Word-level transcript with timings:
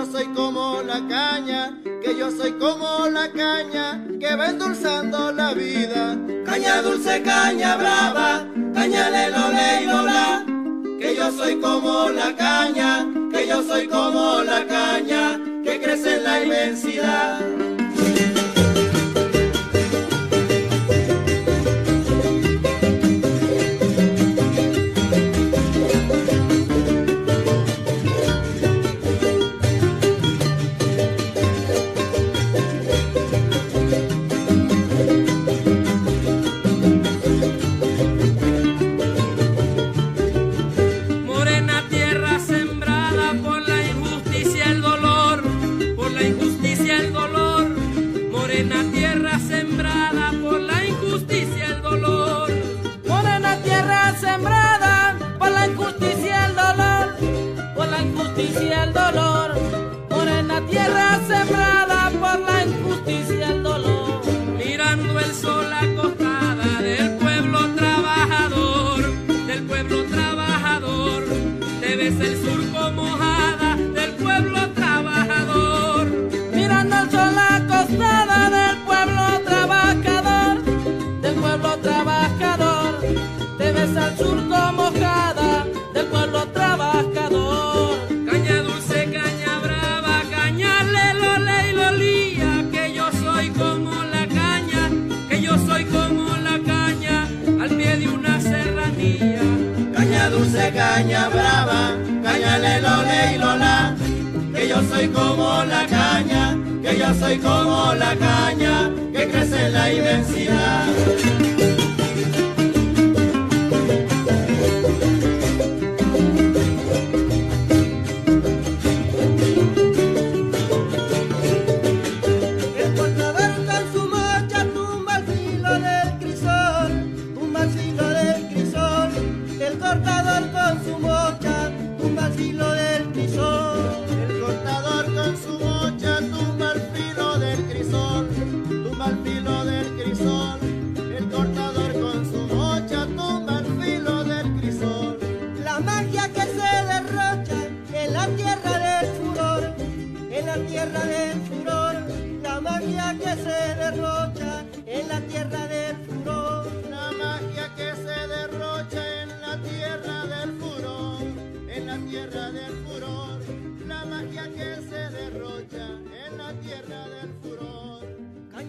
yo 0.00 0.06
soy 0.06 0.26
como 0.28 0.80
la 0.80 1.06
caña, 1.08 1.76
que 2.02 2.16
yo 2.16 2.30
soy 2.30 2.52
como 2.52 3.06
la 3.08 3.30
caña, 3.32 4.02
que 4.18 4.34
va 4.34 4.48
endulzando 4.48 5.30
la 5.30 5.52
vida. 5.52 6.16
Caña 6.46 6.80
dulce, 6.80 7.22
caña 7.22 7.76
brava. 7.76 7.99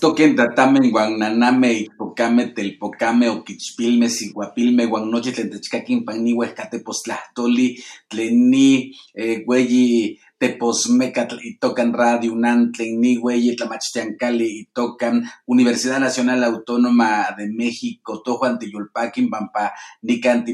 Toquen 0.00 0.36
tatamen 0.36 0.90
guan 0.90 1.18
naname 1.18 1.72
ipocame 1.82 2.54
telpocame 2.54 3.28
oquichpilme 3.28 4.08
siguapilme 4.08 4.86
guan 4.86 5.10
noche 5.10 5.32
tlen 5.32 5.50
techcaquin 5.50 6.04
pan 6.06 6.22
ni 6.22 6.32
huescate 6.32 6.78
postlahtoli 6.78 7.82
tlen 8.08 8.50
ni 8.50 8.94
eh, 9.14 9.42
güeyi 9.44 10.18
Teposmecatl 10.38 11.40
y 11.42 11.58
tocan 11.58 11.92
Radio 11.92 12.32
Unantle, 12.32 12.92
Nigüey, 12.92 13.56
Tlamachtiancali 13.56 14.60
y 14.60 14.64
tocan 14.66 15.28
Universidad 15.46 15.98
Nacional 15.98 16.44
Autónoma 16.44 17.34
de 17.36 17.48
México, 17.48 18.22
Tojuan 18.22 18.56
Tiyulpaquin, 18.56 19.30
Pampa, 19.30 19.72
Nican 20.02 20.44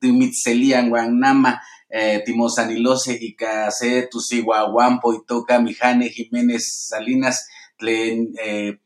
Timitzelian, 0.00 0.88
Guanama, 0.88 1.60
eh, 1.90 2.22
Timosanilose 2.24 3.18
y 3.20 3.34
Case, 3.34 4.08
Tusigua, 4.10 4.66
y 5.14 5.26
toca 5.26 5.58
Mijane 5.60 6.08
Jiménez 6.08 6.86
Salinas, 6.88 7.46
Tlen, 7.76 8.34
eh, 8.42 8.78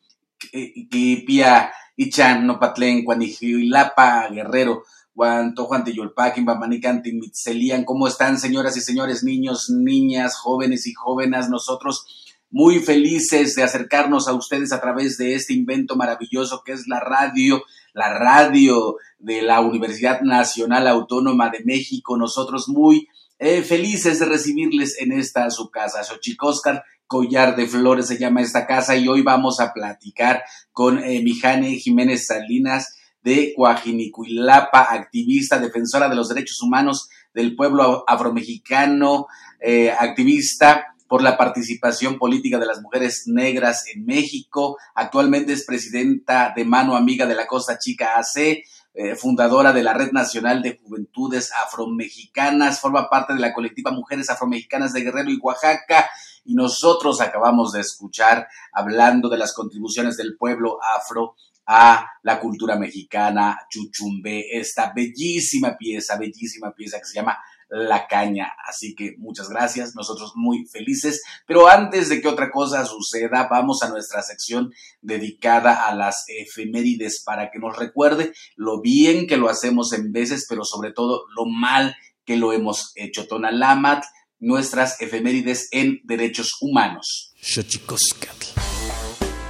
Kipia, 0.90 1.70
Ichan, 1.96 2.46
Nopatlen, 2.46 3.04
Cuanijilapa, 3.04 4.28
Guerrero, 4.30 4.82
Juan 5.14 5.54
Tojuan 5.54 5.84
Tiyulpaquin, 5.84 6.44
Bamanican, 6.44 7.02
Timitzelian. 7.02 7.84
¿Cómo 7.84 8.06
están, 8.06 8.38
señoras 8.38 8.76
y 8.76 8.80
señores, 8.80 9.22
niños, 9.22 9.68
niñas, 9.68 10.36
jóvenes 10.36 10.86
y 10.86 10.94
jóvenes? 10.94 11.48
Nosotros 11.50 12.06
muy 12.50 12.80
felices 12.80 13.54
de 13.54 13.62
acercarnos 13.62 14.28
a 14.28 14.32
ustedes 14.34 14.72
a 14.72 14.80
través 14.80 15.18
de 15.18 15.34
este 15.34 15.52
invento 15.52 15.94
maravilloso 15.94 16.62
que 16.64 16.72
es 16.72 16.88
la 16.88 17.00
radio, 17.00 17.62
la 17.92 18.12
radio 18.14 18.96
de 19.18 19.42
la 19.42 19.60
Universidad 19.60 20.22
Nacional 20.22 20.88
Autónoma 20.88 21.50
de 21.50 21.62
México. 21.64 22.16
Nosotros 22.16 22.68
muy 22.68 23.08
eh, 23.40 23.62
felices 23.62 24.18
de 24.18 24.26
recibirles 24.26 25.00
en 25.00 25.12
esta 25.12 25.50
su 25.50 25.70
casa. 25.70 26.04
Xochicóscar 26.04 26.84
Collar 27.06 27.56
de 27.56 27.66
Flores 27.66 28.06
se 28.06 28.18
llama 28.18 28.42
esta 28.42 28.66
casa 28.66 28.96
y 28.96 29.08
hoy 29.08 29.22
vamos 29.22 29.60
a 29.60 29.72
platicar 29.72 30.44
con 30.72 31.02
eh, 31.02 31.22
Mijane 31.22 31.76
Jiménez 31.76 32.26
Salinas 32.26 32.96
de 33.22 33.54
Coajinicuilapa, 33.56 34.92
activista, 34.92 35.58
defensora 35.58 36.08
de 36.10 36.16
los 36.16 36.28
derechos 36.28 36.60
humanos 36.62 37.08
del 37.32 37.56
pueblo 37.56 38.04
afromexicano, 38.06 39.26
eh, 39.58 39.90
activista 39.90 40.94
por 41.08 41.22
la 41.22 41.36
participación 41.36 42.18
política 42.18 42.58
de 42.58 42.66
las 42.66 42.80
mujeres 42.82 43.24
negras 43.26 43.86
en 43.92 44.04
México. 44.04 44.76
Actualmente 44.94 45.54
es 45.54 45.64
presidenta 45.64 46.52
de 46.54 46.64
Mano 46.64 46.94
Amiga 46.94 47.26
de 47.26 47.34
la 47.34 47.46
Costa 47.46 47.78
Chica 47.78 48.16
AC, 48.16 48.62
eh, 48.92 49.14
fundadora 49.14 49.72
de 49.72 49.82
la 49.82 49.94
Red 49.94 50.12
Nacional 50.12 50.62
de 50.62 50.80
Juventudes 50.82 51.52
Afromexicanas, 51.64 52.80
forma 52.80 53.08
parte 53.08 53.34
de 53.34 53.40
la 53.40 53.52
colectiva 53.52 53.92
Mujeres 53.92 54.30
Afromexicanas 54.30 54.92
de 54.92 55.02
Guerrero 55.02 55.30
y 55.30 55.38
Oaxaca. 55.38 56.10
Y 56.44 56.54
nosotros 56.54 57.20
acabamos 57.20 57.72
de 57.72 57.80
escuchar 57.80 58.48
hablando 58.72 59.28
de 59.28 59.38
las 59.38 59.52
contribuciones 59.54 60.16
del 60.16 60.36
pueblo 60.36 60.78
afro 60.82 61.36
a 61.66 62.04
la 62.24 62.40
cultura 62.40 62.74
mexicana, 62.76 63.60
Chuchumbe, 63.70 64.58
esta 64.58 64.92
bellísima 64.92 65.76
pieza, 65.76 66.18
bellísima 66.18 66.72
pieza 66.72 66.98
que 66.98 67.04
se 67.04 67.14
llama 67.14 67.38
La 67.70 68.06
Caña. 68.06 68.52
Así 68.66 68.94
que 68.94 69.14
muchas 69.18 69.48
gracias, 69.48 69.94
nosotros 69.94 70.32
muy 70.34 70.66
felices. 70.66 71.22
Pero 71.46 71.68
antes 71.68 72.08
de 72.08 72.20
que 72.20 72.28
otra 72.28 72.50
cosa 72.50 72.84
suceda, 72.84 73.48
vamos 73.50 73.82
a 73.82 73.88
nuestra 73.88 74.22
sección 74.22 74.72
dedicada 75.00 75.86
a 75.86 75.94
las 75.94 76.24
efemérides 76.28 77.22
para 77.24 77.50
que 77.50 77.58
nos 77.58 77.76
recuerde 77.76 78.32
lo 78.56 78.80
bien 78.80 79.26
que 79.26 79.36
lo 79.36 79.48
hacemos 79.48 79.92
en 79.92 80.12
veces, 80.12 80.46
pero 80.48 80.64
sobre 80.64 80.92
todo 80.92 81.24
lo 81.36 81.46
mal 81.46 81.96
que 82.24 82.36
lo 82.36 82.52
hemos 82.52 82.92
hecho. 82.96 83.26
Tonalamat, 83.26 84.04
nuestras 84.38 85.00
efemérides 85.00 85.68
en 85.72 86.00
derechos 86.04 86.50
humanos. 86.60 87.34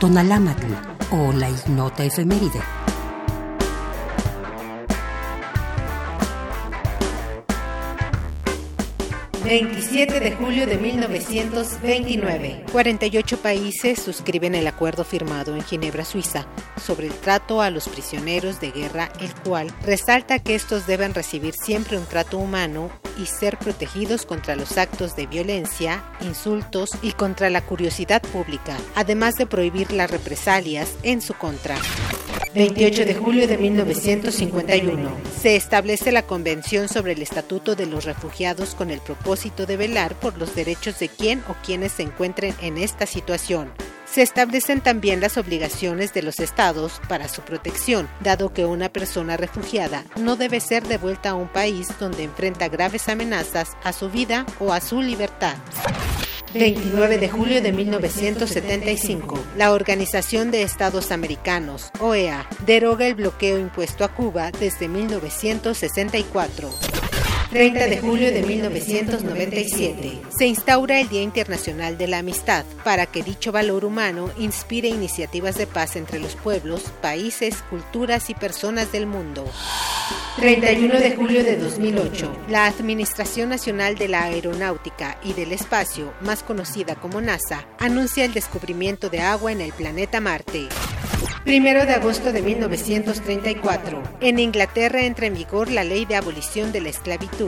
Tonalamatl 0.00 0.73
o 1.12 1.32
la 1.32 1.50
ignota 1.50 2.05
efeméride. 2.05 2.79
27 9.44 10.20
de 10.20 10.32
julio 10.32 10.66
de 10.66 10.76
1929. 10.76 12.64
48 12.70 13.37
países 13.38 14.00
suscriben 14.00 14.54
el 14.54 14.66
acuerdo 14.66 15.04
firmado 15.04 15.54
en 15.54 15.62
Ginebra, 15.62 16.04
Suiza, 16.04 16.46
sobre 16.81 17.06
el 17.06 17.14
trato 17.14 17.62
a 17.62 17.70
los 17.70 17.88
prisioneros 17.88 18.60
de 18.60 18.70
guerra, 18.70 19.10
el 19.20 19.34
cual 19.34 19.72
resalta 19.82 20.38
que 20.38 20.54
estos 20.54 20.87
deben 20.87 21.14
recibir 21.14 21.54
siempre 21.54 21.96
un 21.96 22.04
trato 22.04 22.38
humano 22.38 22.90
y 23.19 23.26
ser 23.26 23.58
protegidos 23.58 24.26
contra 24.26 24.56
los 24.56 24.76
actos 24.78 25.16
de 25.16 25.26
violencia, 25.26 26.04
insultos 26.20 26.90
y 27.02 27.12
contra 27.12 27.50
la 27.50 27.62
curiosidad 27.62 28.22
pública, 28.22 28.76
además 28.94 29.37
de 29.37 29.46
prohibir 29.46 29.92
las 29.92 30.10
represalias 30.10 30.94
en 31.02 31.22
su 31.22 31.34
contra. 31.34 31.76
28 32.55 33.05
de 33.05 33.14
julio 33.14 33.47
de 33.47 33.56
1951. 33.56 35.11
Se 35.41 35.55
establece 35.55 36.11
la 36.11 36.23
Convención 36.23 36.88
sobre 36.88 37.12
el 37.12 37.23
Estatuto 37.23 37.76
de 37.76 37.87
los 37.87 38.05
Refugiados 38.05 38.75
con 38.75 38.91
el 38.91 39.00
propósito 39.00 39.67
de 39.67 39.76
velar 39.76 40.14
por 40.17 40.37
los 40.37 40.55
derechos 40.56 40.99
de 40.99 41.08
quien 41.08 41.44
o 41.49 41.55
quienes 41.64 41.93
se 41.93 42.02
encuentren 42.02 42.55
en 42.61 42.76
esta 42.76 43.06
situación. 43.06 43.70
Se 44.05 44.23
establecen 44.23 44.81
también 44.81 45.20
las 45.20 45.37
obligaciones 45.37 46.12
de 46.12 46.23
los 46.23 46.41
estados 46.41 47.00
para 47.08 47.29
su 47.29 47.43
protección, 47.43 48.08
dado 48.19 48.52
que 48.52 48.64
una 48.64 48.88
persona 48.88 49.37
refugiada 49.37 50.05
no 50.19 50.35
debe 50.35 50.58
ser 50.58 50.82
devuelta 50.82 51.31
a 51.31 51.35
un 51.35 51.47
país 51.47 51.87
donde 52.00 52.25
enfrenta 52.25 52.69
graves 52.69 53.08
amenazas 53.08 53.76
a 53.85 53.93
su 53.93 54.11
vida 54.11 54.44
o 54.58 54.73
a 54.73 54.81
su 54.81 55.00
libertad. 55.00 55.55
29 56.55 57.19
de 57.19 57.29
julio 57.29 57.62
de 57.62 57.73
1975. 57.73 59.38
La 59.56 59.73
Organización 59.73 60.50
de 60.50 60.62
Estados 60.62 61.12
Americanos, 61.12 61.91
OEA, 62.00 62.47
deroga 62.67 63.06
el 63.06 63.14
bloqueo 63.14 63.58
impuesto 63.58 64.05
a 64.05 64.08
Cuba 64.08 64.50
desde 64.50 64.88
1964. 64.88 66.70
30 67.50 67.88
de 67.88 67.99
julio 67.99 68.31
de 68.32 68.44
1997. 68.44 70.20
Se 70.38 70.47
instaura 70.47 71.00
el 71.00 71.08
Día 71.08 71.23
Internacional 71.23 71.99
de 71.99 72.06
la 72.06 72.19
Amistad 72.19 72.64
para 72.85 73.06
que 73.06 73.25
dicho 73.25 73.50
valor 73.50 73.85
humano 73.85 74.31
inspire 74.38 74.87
iniciativas 74.87 75.56
de 75.56 75.67
paz 75.67 75.97
entre 75.97 76.20
los 76.20 76.37
pueblos, 76.37 76.82
países, 77.02 77.56
culturas 77.69 78.31
y 78.31 78.35
personas 78.35 78.93
del 78.93 79.06
mundo. 79.06 79.44
31 80.37 81.00
de 81.00 81.17
julio 81.17 81.43
de 81.43 81.56
2008. 81.56 82.44
La 82.49 82.67
Administración 82.67 83.49
Nacional 83.49 83.97
de 83.97 84.06
la 84.06 84.23
Aeronáutica 84.25 85.19
y 85.25 85.32
del 85.32 85.50
Espacio, 85.50 86.14
más 86.20 86.44
conocida 86.44 86.94
como 86.94 87.20
NASA, 87.20 87.67
anuncia 87.81 88.25
el 88.25 88.32
descubrimiento 88.32 89.11
de 89.11 89.23
agua 89.23 89.50
en 89.50 89.61
el 89.61 89.73
planeta 89.73 90.20
Marte. 90.20 90.69
Primero 91.44 91.87
de 91.87 91.94
agosto 91.94 92.32
de 92.32 92.43
1934. 92.43 94.02
En 94.20 94.38
Inglaterra 94.38 95.02
entra 95.02 95.26
en 95.26 95.35
vigor 95.35 95.70
la 95.70 95.85
ley 95.85 96.05
de 96.05 96.17
abolición 96.17 96.70
de 96.70 96.82
la 96.82 96.91
esclavitud 96.91 97.39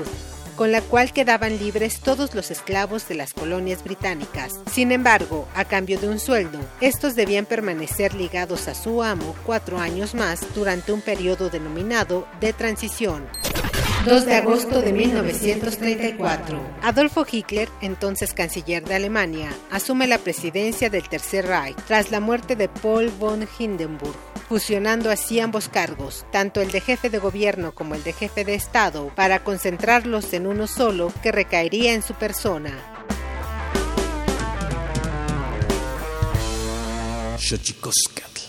con 0.57 0.73
la 0.73 0.81
cual 0.81 1.13
quedaban 1.13 1.59
libres 1.59 2.01
todos 2.01 2.35
los 2.35 2.51
esclavos 2.51 3.09
de 3.09 3.15
las 3.15 3.35
colonias 3.35 3.83
británicas. 3.83 4.61
Sin 4.71 4.93
embargo, 4.93 5.49
a 5.55 5.65
cambio 5.65 5.99
de 5.99 6.09
un 6.09 6.19
sueldo, 6.19 6.59
estos 6.81 7.15
debían 7.15 7.47
permanecer 7.47 8.15
ligados 8.15 8.69
a 8.69 8.75
su 8.75 9.03
amo 9.03 9.35
cuatro 9.45 9.79
años 9.79 10.15
más 10.15 10.41
durante 10.55 10.93
un 10.93 11.01
periodo 11.01 11.51
denominado 11.51 12.27
de 12.41 12.53
transición. 12.53 13.27
2 14.05 14.27
de 14.27 14.35
agosto 14.35 14.83
de 14.83 14.93
1934. 14.93 16.61
Adolfo 16.83 17.25
Hitler, 17.31 17.69
entonces 17.81 18.35
canciller 18.35 18.85
de 18.85 18.97
Alemania, 18.97 19.51
asume 19.71 20.09
la 20.09 20.19
presidencia 20.19 20.91
del 20.91 21.09
Tercer 21.09 21.47
Reich 21.47 21.77
tras 21.87 22.11
la 22.11 22.19
muerte 22.19 22.57
de 22.57 22.69
Paul 22.69 23.11
von 23.11 23.47
Hindenburg, 23.57 24.17
fusionando 24.49 25.09
así 25.09 25.39
ambos 25.39 25.69
cargos, 25.69 26.27
tanto 26.33 26.61
el 26.61 26.73
de 26.73 26.81
jefe 26.81 27.11
de 27.11 27.19
gobierno 27.19 27.77
como 27.77 27.95
el 27.95 28.03
de 28.03 28.13
jefe 28.13 28.45
de 28.45 28.55
Estado, 28.55 29.13
para 29.15 29.45
concentrarlos 29.45 30.33
en 30.33 30.49
uno 30.49 30.67
solo 30.67 31.13
que 31.23 31.31
recaería 31.31 31.95
en 31.95 32.03
su 32.03 32.15
persona. 32.15 32.73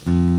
¿Cómo 0.03 0.32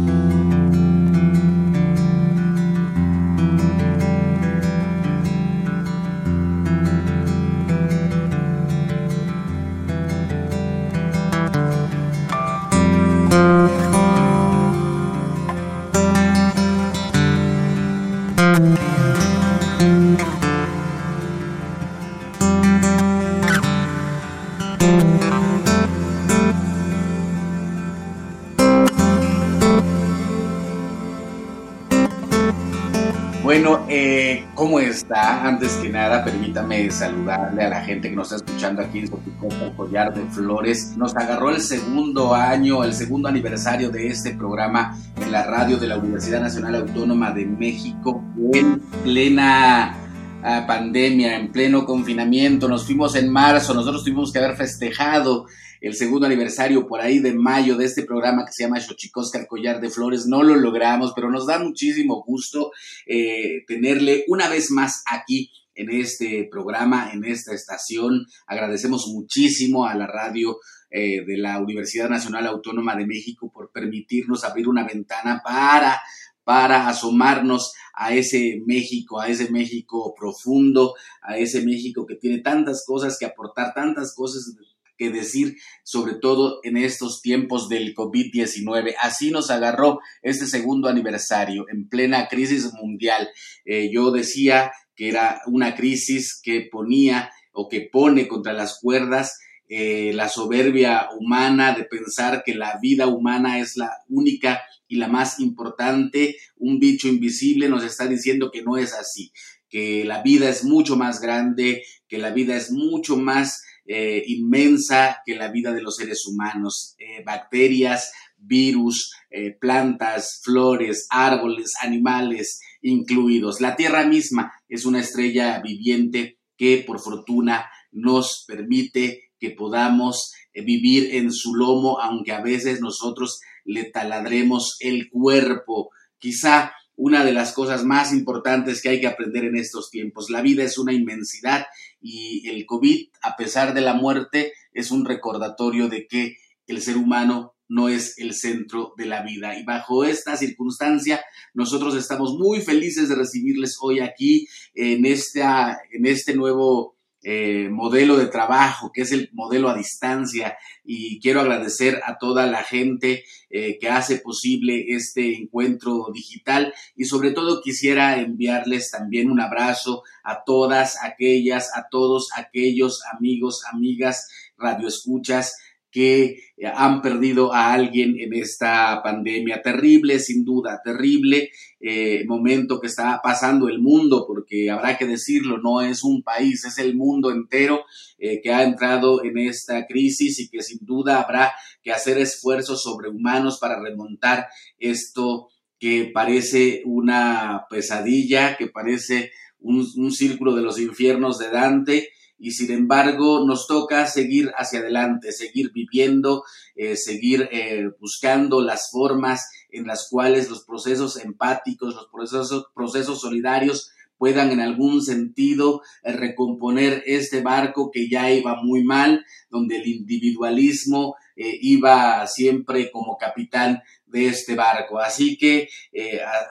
Antes 35.10 35.72
que 35.74 35.90
nada, 35.90 36.24
permítame 36.24 36.90
saludarle 36.90 37.64
a 37.64 37.68
la 37.68 37.80
gente 37.82 38.08
que 38.08 38.16
nos 38.16 38.32
está 38.32 38.44
escuchando 38.44 38.80
aquí 38.80 39.00
en 39.00 39.08
Soticopa, 39.08 39.76
Collar 39.76 40.14
de 40.14 40.24
Flores. 40.30 40.96
Nos 40.96 41.14
agarró 41.14 41.50
el 41.50 41.60
segundo 41.60 42.34
año, 42.34 42.82
el 42.82 42.94
segundo 42.94 43.28
aniversario 43.28 43.90
de 43.90 44.08
este 44.08 44.34
programa 44.34 44.98
en 45.20 45.30
la 45.30 45.44
radio 45.44 45.76
de 45.76 45.88
la 45.88 45.98
Universidad 45.98 46.40
Nacional 46.40 46.76
Autónoma 46.76 47.32
de 47.32 47.44
México 47.44 48.24
en 48.54 48.80
plena 49.02 49.94
ah, 50.42 50.64
pandemia, 50.66 51.36
en 51.36 51.52
pleno 51.52 51.84
confinamiento, 51.84 52.66
nos 52.66 52.86
fuimos 52.86 53.14
en 53.14 53.30
marzo, 53.30 53.74
nosotros 53.74 54.04
tuvimos 54.04 54.32
que 54.32 54.38
haber 54.38 54.56
festejado 54.56 55.46
el 55.84 55.94
segundo 55.94 56.24
aniversario 56.24 56.86
por 56.86 57.02
ahí 57.02 57.18
de 57.18 57.34
mayo 57.34 57.76
de 57.76 57.84
este 57.84 58.04
programa 58.04 58.46
que 58.46 58.52
se 58.52 58.64
llama 58.64 58.80
Xochicosca, 58.80 59.38
el 59.38 59.46
collar 59.46 59.82
de 59.82 59.90
flores. 59.90 60.26
No 60.26 60.42
lo 60.42 60.56
logramos, 60.56 61.12
pero 61.14 61.30
nos 61.30 61.46
da 61.46 61.58
muchísimo 61.58 62.24
gusto 62.26 62.70
eh, 63.06 63.64
tenerle 63.66 64.24
una 64.28 64.48
vez 64.48 64.70
más 64.70 65.02
aquí 65.06 65.50
en 65.74 65.90
este 65.90 66.48
programa, 66.50 67.10
en 67.12 67.26
esta 67.26 67.52
estación. 67.52 68.24
Agradecemos 68.46 69.08
muchísimo 69.08 69.84
a 69.84 69.94
la 69.94 70.06
radio 70.06 70.56
eh, 70.88 71.22
de 71.22 71.36
la 71.36 71.60
Universidad 71.60 72.08
Nacional 72.08 72.46
Autónoma 72.46 72.96
de 72.96 73.04
México 73.04 73.52
por 73.52 73.70
permitirnos 73.70 74.42
abrir 74.44 74.68
una 74.68 74.86
ventana 74.86 75.42
para 75.44 76.00
para 76.44 76.88
asomarnos 76.88 77.72
a 77.94 78.14
ese 78.14 78.62
México, 78.66 79.18
a 79.18 79.28
ese 79.28 79.50
México 79.50 80.14
profundo, 80.14 80.94
a 81.22 81.38
ese 81.38 81.64
México 81.64 82.04
que 82.06 82.16
tiene 82.16 82.40
tantas 82.40 82.84
cosas 82.86 83.16
que 83.18 83.24
aportar, 83.24 83.72
tantas 83.72 84.14
cosas 84.14 84.54
que 84.96 85.10
decir, 85.10 85.56
sobre 85.82 86.14
todo 86.14 86.60
en 86.62 86.76
estos 86.76 87.22
tiempos 87.22 87.68
del 87.68 87.94
COVID-19. 87.94 88.94
Así 89.00 89.30
nos 89.30 89.50
agarró 89.50 90.00
este 90.22 90.46
segundo 90.46 90.88
aniversario 90.88 91.66
en 91.70 91.88
plena 91.88 92.28
crisis 92.28 92.72
mundial. 92.74 93.28
Eh, 93.64 93.90
yo 93.92 94.10
decía 94.10 94.72
que 94.96 95.08
era 95.08 95.40
una 95.46 95.74
crisis 95.74 96.40
que 96.42 96.68
ponía 96.70 97.30
o 97.52 97.68
que 97.68 97.88
pone 97.92 98.28
contra 98.28 98.52
las 98.52 98.78
cuerdas 98.80 99.38
eh, 99.66 100.12
la 100.14 100.28
soberbia 100.28 101.08
humana 101.18 101.72
de 101.72 101.84
pensar 101.84 102.42
que 102.44 102.54
la 102.54 102.78
vida 102.82 103.06
humana 103.06 103.58
es 103.60 103.76
la 103.76 103.90
única 104.08 104.62
y 104.86 104.96
la 104.96 105.08
más 105.08 105.40
importante. 105.40 106.36
Un 106.56 106.78
bicho 106.78 107.08
invisible 107.08 107.68
nos 107.68 107.82
está 107.82 108.06
diciendo 108.06 108.50
que 108.52 108.62
no 108.62 108.76
es 108.76 108.92
así, 108.92 109.32
que 109.70 110.04
la 110.04 110.22
vida 110.22 110.50
es 110.50 110.64
mucho 110.64 110.96
más 110.96 111.20
grande, 111.20 111.82
que 112.08 112.18
la 112.18 112.30
vida 112.30 112.56
es 112.56 112.70
mucho 112.70 113.16
más 113.16 113.63
eh, 113.86 114.22
inmensa 114.28 115.18
que 115.26 115.36
la 115.36 115.50
vida 115.50 115.72
de 115.72 115.82
los 115.82 115.96
seres 115.96 116.26
humanos. 116.26 116.94
Eh, 116.98 117.22
bacterias, 117.24 118.12
virus, 118.36 119.12
eh, 119.30 119.56
plantas, 119.60 120.40
flores, 120.42 121.06
árboles, 121.10 121.72
animales 121.82 122.60
incluidos. 122.82 123.60
La 123.60 123.76
Tierra 123.76 124.06
misma 124.06 124.52
es 124.68 124.84
una 124.86 125.00
estrella 125.00 125.60
viviente 125.60 126.38
que 126.56 126.84
por 126.86 127.00
fortuna 127.00 127.66
nos 127.92 128.44
permite 128.46 129.32
que 129.38 129.50
podamos 129.50 130.32
vivir 130.54 131.16
en 131.16 131.32
su 131.32 131.54
lomo, 131.54 132.00
aunque 132.00 132.32
a 132.32 132.40
veces 132.40 132.80
nosotros 132.80 133.40
le 133.64 133.84
taladremos 133.84 134.76
el 134.80 135.10
cuerpo. 135.10 135.90
Quizá 136.18 136.72
una 136.96 137.24
de 137.24 137.32
las 137.32 137.52
cosas 137.52 137.84
más 137.84 138.12
importantes 138.12 138.80
que 138.80 138.88
hay 138.88 139.00
que 139.00 139.06
aprender 139.06 139.44
en 139.44 139.56
estos 139.56 139.90
tiempos. 139.90 140.30
La 140.30 140.42
vida 140.42 140.62
es 140.62 140.78
una 140.78 140.92
inmensidad 140.92 141.66
y 142.00 142.48
el 142.48 142.66
COVID, 142.66 143.08
a 143.22 143.36
pesar 143.36 143.74
de 143.74 143.80
la 143.80 143.94
muerte, 143.94 144.52
es 144.72 144.90
un 144.90 145.04
recordatorio 145.04 145.88
de 145.88 146.06
que 146.06 146.36
el 146.66 146.80
ser 146.80 146.96
humano 146.96 147.54
no 147.68 147.88
es 147.88 148.18
el 148.18 148.34
centro 148.34 148.92
de 148.96 149.06
la 149.06 149.22
vida. 149.22 149.58
Y 149.58 149.64
bajo 149.64 150.04
esta 150.04 150.36
circunstancia, 150.36 151.22
nosotros 151.54 151.96
estamos 151.96 152.34
muy 152.38 152.60
felices 152.60 153.08
de 153.08 153.14
recibirles 153.14 153.76
hoy 153.80 154.00
aquí 154.00 154.46
en, 154.74 155.06
esta, 155.06 155.80
en 155.90 156.06
este 156.06 156.34
nuevo 156.34 156.93
eh, 157.24 157.68
modelo 157.70 158.16
de 158.18 158.26
trabajo, 158.26 158.92
que 158.92 159.02
es 159.02 159.10
el 159.10 159.30
modelo 159.32 159.70
a 159.70 159.76
distancia. 159.76 160.58
Y 160.84 161.18
quiero 161.20 161.40
agradecer 161.40 162.02
a 162.04 162.18
toda 162.18 162.46
la 162.46 162.62
gente 162.62 163.24
eh, 163.48 163.78
que 163.80 163.88
hace 163.88 164.18
posible 164.18 164.84
este 164.88 165.34
encuentro 165.34 166.08
digital 166.12 166.74
y 166.94 167.06
sobre 167.06 167.30
todo 167.30 167.62
quisiera 167.62 168.20
enviarles 168.20 168.90
también 168.90 169.30
un 169.30 169.40
abrazo 169.40 170.02
a 170.22 170.44
todas 170.44 171.02
aquellas, 171.02 171.70
a 171.74 171.88
todos 171.90 172.28
aquellos 172.36 173.02
amigos, 173.12 173.62
amigas, 173.72 174.28
radioescuchas 174.58 175.56
que 175.94 176.38
han 176.74 177.02
perdido 177.02 177.54
a 177.54 177.72
alguien 177.72 178.18
en 178.18 178.34
esta 178.34 179.00
pandemia. 179.00 179.62
Terrible, 179.62 180.18
sin 180.18 180.44
duda, 180.44 180.80
terrible 180.84 181.52
eh, 181.78 182.24
momento 182.26 182.80
que 182.80 182.88
está 182.88 183.20
pasando 183.22 183.68
el 183.68 183.78
mundo, 183.78 184.24
porque 184.26 184.70
habrá 184.70 184.98
que 184.98 185.06
decirlo, 185.06 185.58
no 185.58 185.82
es 185.82 186.02
un 186.02 186.24
país, 186.24 186.64
es 186.64 186.78
el 186.78 186.96
mundo 186.96 187.30
entero 187.30 187.84
eh, 188.18 188.40
que 188.42 188.52
ha 188.52 188.64
entrado 188.64 189.22
en 189.22 189.38
esta 189.38 189.86
crisis 189.86 190.40
y 190.40 190.48
que 190.48 190.64
sin 190.64 190.78
duda 190.80 191.22
habrá 191.22 191.52
que 191.80 191.92
hacer 191.92 192.18
esfuerzos 192.18 192.82
sobrehumanos 192.82 193.60
para 193.60 193.80
remontar 193.80 194.48
esto 194.80 195.46
que 195.78 196.10
parece 196.12 196.82
una 196.86 197.66
pesadilla, 197.70 198.56
que 198.56 198.66
parece 198.66 199.30
un, 199.60 199.86
un 199.96 200.10
círculo 200.10 200.56
de 200.56 200.62
los 200.62 200.80
infiernos 200.80 201.38
de 201.38 201.50
Dante 201.50 202.08
y 202.38 202.50
sin 202.52 202.72
embargo 202.72 203.44
nos 203.46 203.66
toca 203.66 204.06
seguir 204.06 204.52
hacia 204.56 204.80
adelante, 204.80 205.32
seguir 205.32 205.72
viviendo, 205.72 206.44
eh, 206.74 206.96
seguir 206.96 207.48
eh, 207.52 207.90
buscando 208.00 208.60
las 208.60 208.90
formas 208.90 209.48
en 209.70 209.86
las 209.86 210.08
cuales 210.10 210.50
los 210.50 210.64
procesos 210.64 211.16
empáticos, 211.16 211.94
los 211.94 212.08
procesos, 212.12 212.66
procesos 212.74 213.20
solidarios 213.20 213.90
puedan 214.18 214.52
en 214.52 214.60
algún 214.60 215.02
sentido 215.02 215.82
eh, 216.02 216.12
recomponer 216.12 217.02
este 217.06 217.40
barco 217.40 217.90
que 217.92 218.08
ya 218.08 218.30
iba 218.30 218.56
muy 218.62 218.84
mal, 218.84 219.24
donde 219.50 219.76
el 219.76 219.86
individualismo 219.86 221.16
iba 221.36 222.24
siempre 222.28 222.92
como 222.92 223.18
capitán 223.18 223.82
de 224.06 224.28
este 224.28 224.54
barco. 224.54 225.00
Así 225.00 225.36
que 225.36 225.68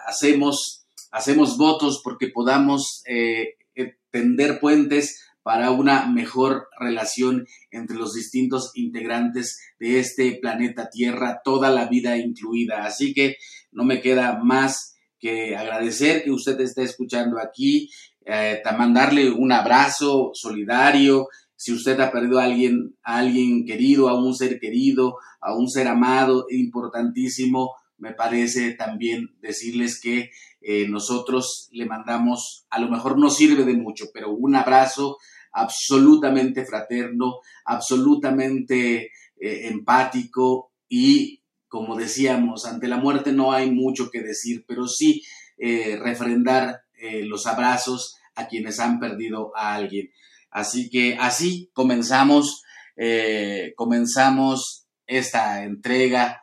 hacemos, 0.05 0.85
hacemos 1.09 1.57
votos 1.57 2.01
porque 2.03 2.27
podamos 2.27 3.01
tender 4.11 4.59
puentes 4.59 5.23
para 5.43 5.71
una 5.71 6.07
mejor 6.07 6.69
relación 6.79 7.45
entre 7.69 7.97
los 7.97 8.13
distintos 8.13 8.71
integrantes 8.75 9.59
de 9.79 10.00
este 10.00 10.39
planeta 10.41 10.89
Tierra, 10.89 11.41
toda 11.43 11.69
la 11.69 11.88
vida 11.88 12.17
incluida. 12.17 12.85
Así 12.85 13.13
que 13.13 13.35
no 13.71 13.83
me 13.83 14.01
queda 14.01 14.39
más 14.41 14.95
que 15.19 15.55
agradecer 15.55 16.23
que 16.23 16.31
usted 16.31 16.59
esté 16.62 16.83
escuchando 16.83 17.39
aquí, 17.39 17.89
eh, 18.25 18.62
mandarle 18.77 19.31
un 19.31 19.51
abrazo 19.51 20.31
solidario. 20.33 21.27
Si 21.55 21.73
usted 21.73 22.00
ha 22.00 22.12
perdido 22.12 22.39
a 22.39 22.45
alguien, 22.45 22.95
a 23.03 23.19
alguien 23.19 23.65
querido, 23.65 24.09
a 24.09 24.21
un 24.21 24.33
ser 24.35 24.59
querido, 24.59 25.17
a 25.41 25.55
un 25.55 25.69
ser 25.69 25.88
amado, 25.88 26.45
importantísimo, 26.50 27.75
me 27.97 28.13
parece 28.13 28.73
también 28.73 29.29
decirles 29.41 30.00
que 30.01 30.29
eh, 30.65 30.88
nosotros 30.88 31.67
le 31.72 31.86
mandamos, 31.86 32.65
a 32.70 32.79
lo 32.79 32.89
mejor 32.89 33.20
no 33.20 33.29
sirve 33.29 33.65
de 33.65 33.75
mucho, 33.75 34.05
pero 34.13 34.32
un 34.32 34.55
abrazo 34.55 35.17
absolutamente 35.51 36.65
fraterno, 36.65 37.39
absolutamente 37.65 39.12
eh, 39.39 39.67
empático 39.67 40.72
y, 40.88 41.43
como 41.67 41.98
decíamos, 41.98 42.65
ante 42.65 42.88
la 42.88 42.96
muerte 42.96 43.34
no 43.34 43.51
hay 43.51 43.72
mucho 43.72 44.10
que 44.10 44.22
decir, 44.22 44.63
pero 44.65 44.88
sí 44.88 45.22
eh, 45.58 46.00
refrendar 46.01 46.82
los 47.25 47.48
abrazos 47.48 48.15
a 48.34 48.48
quienes 48.48 48.79
han 48.79 48.98
perdido 48.98 49.51
a 49.58 49.74
alguien. 49.74 50.10
Así 50.50 50.89
que 50.89 51.17
así 51.20 51.70
comenzamos, 51.74 52.63
comenzamos 53.75 54.88
esta 55.05 55.65
entrega. 55.65 56.42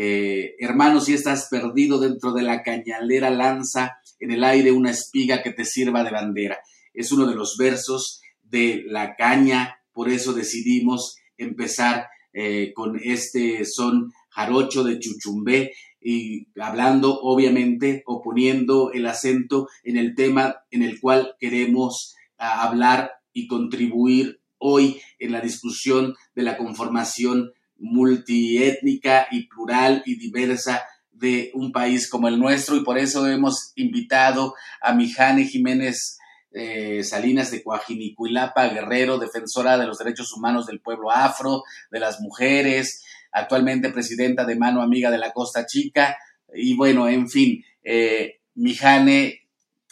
Hermanos, 0.00 1.06
si 1.06 1.14
estás 1.14 1.48
perdido 1.50 1.98
dentro 1.98 2.32
de 2.32 2.42
la 2.42 2.62
cañalera, 2.62 3.30
lanza 3.30 3.98
en 4.20 4.30
el 4.30 4.44
aire 4.44 4.72
una 4.72 4.90
espiga 4.90 5.42
que 5.42 5.52
te 5.52 5.64
sirva 5.64 6.04
de 6.04 6.10
bandera. 6.10 6.58
Es 6.94 7.12
uno 7.12 7.26
de 7.26 7.34
los 7.34 7.56
versos 7.56 8.20
de 8.42 8.84
la 8.86 9.16
caña, 9.16 9.78
por 9.92 10.08
eso 10.08 10.32
decidimos 10.32 11.16
empezar 11.36 12.06
eh, 12.32 12.72
con 12.74 13.00
este 13.02 13.64
son 13.64 14.12
jarocho 14.28 14.84
de 14.84 14.98
Chuchumbé 14.98 15.72
y 16.00 16.46
hablando 16.60 17.18
obviamente 17.20 18.02
o 18.06 18.22
poniendo 18.22 18.92
el 18.92 19.06
acento 19.06 19.68
en 19.82 19.96
el 19.96 20.14
tema 20.14 20.56
en 20.70 20.82
el 20.82 21.00
cual 21.00 21.34
queremos 21.40 22.14
hablar 22.36 23.12
y 23.32 23.46
contribuir 23.48 24.40
hoy 24.58 25.00
en 25.18 25.32
la 25.32 25.40
discusión 25.40 26.14
de 26.34 26.42
la 26.42 26.56
conformación 26.56 27.52
multiétnica 27.78 29.28
y 29.30 29.46
plural 29.48 30.02
y 30.04 30.16
diversa 30.16 30.82
de 31.12 31.50
un 31.54 31.72
país 31.72 32.08
como 32.08 32.28
el 32.28 32.38
nuestro 32.38 32.76
y 32.76 32.84
por 32.84 32.98
eso 32.98 33.26
hemos 33.26 33.72
invitado 33.74 34.54
a 34.80 34.92
Mijane 34.92 35.44
Jiménez 35.44 36.18
eh, 36.52 37.02
Salinas 37.04 37.50
de 37.50 37.62
Coajinicuilapa, 37.62 38.68
Guerrero, 38.68 39.18
defensora 39.18 39.76
de 39.76 39.86
los 39.86 39.98
derechos 39.98 40.32
humanos 40.32 40.66
del 40.66 40.80
pueblo 40.80 41.10
afro, 41.10 41.62
de 41.90 42.00
las 42.00 42.20
mujeres, 42.20 43.04
actualmente 43.32 43.90
presidenta 43.90 44.44
de 44.44 44.56
Mano 44.56 44.80
Amiga 44.80 45.10
de 45.10 45.18
la 45.18 45.32
Costa 45.32 45.66
Chica, 45.66 46.16
y 46.54 46.74
bueno, 46.74 47.08
en 47.08 47.28
fin, 47.28 47.62
eh, 47.84 48.40
Mijane, 48.54 49.42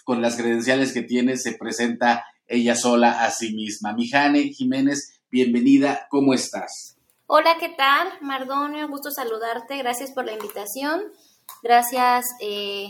con 0.05 0.23
las 0.23 0.37
credenciales 0.37 0.93
que 0.93 1.03
tiene, 1.03 1.37
se 1.37 1.53
presenta 1.53 2.25
ella 2.47 2.75
sola 2.75 3.25
a 3.25 3.31
sí 3.31 3.55
misma. 3.55 3.93
Mijane 3.93 4.45
Jiménez, 4.49 5.21
bienvenida, 5.31 6.07
¿cómo 6.11 6.33
estás? 6.33 6.96
Hola, 7.29 7.57
¿qué 7.59 7.71
tal? 7.71 8.09
Mardonio, 8.21 8.87
gusto 8.87 9.11
saludarte, 9.11 9.77
gracias 9.79 10.13
por 10.13 10.25
la 10.25 10.35
invitación, 10.35 11.03
gracias 11.61 12.25
eh, 12.41 12.87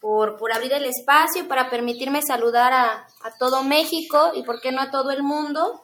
por, 0.00 0.38
por 0.38 0.52
abrir 0.52 0.72
el 0.72 0.86
espacio, 0.86 1.46
para 1.46 1.70
permitirme 1.70 2.20
saludar 2.20 2.72
a, 2.72 3.06
a 3.22 3.38
todo 3.38 3.62
México 3.62 4.32
y 4.34 4.42
por 4.42 4.60
qué 4.60 4.72
no 4.72 4.80
a 4.80 4.90
todo 4.90 5.12
el 5.12 5.22
mundo 5.22 5.82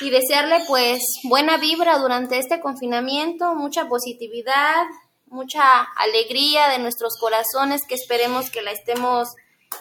y 0.00 0.10
desearle 0.10 0.60
pues 0.68 1.02
buena 1.24 1.56
vibra 1.56 1.98
durante 1.98 2.38
este 2.38 2.60
confinamiento, 2.60 3.56
mucha 3.56 3.88
positividad, 3.88 4.86
mucha 5.26 5.82
alegría 5.96 6.68
de 6.68 6.78
nuestros 6.78 7.14
corazones 7.18 7.82
que 7.88 7.96
esperemos 7.96 8.50
que 8.50 8.62
la 8.62 8.70
estemos 8.70 9.30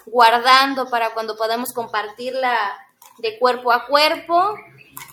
guardando 0.08 0.90
para 0.90 1.14
cuando 1.14 1.38
podamos 1.38 1.74
compartirla 1.76 2.58
de 3.20 3.38
cuerpo 3.38 3.72
a 3.72 3.86
cuerpo. 3.86 4.56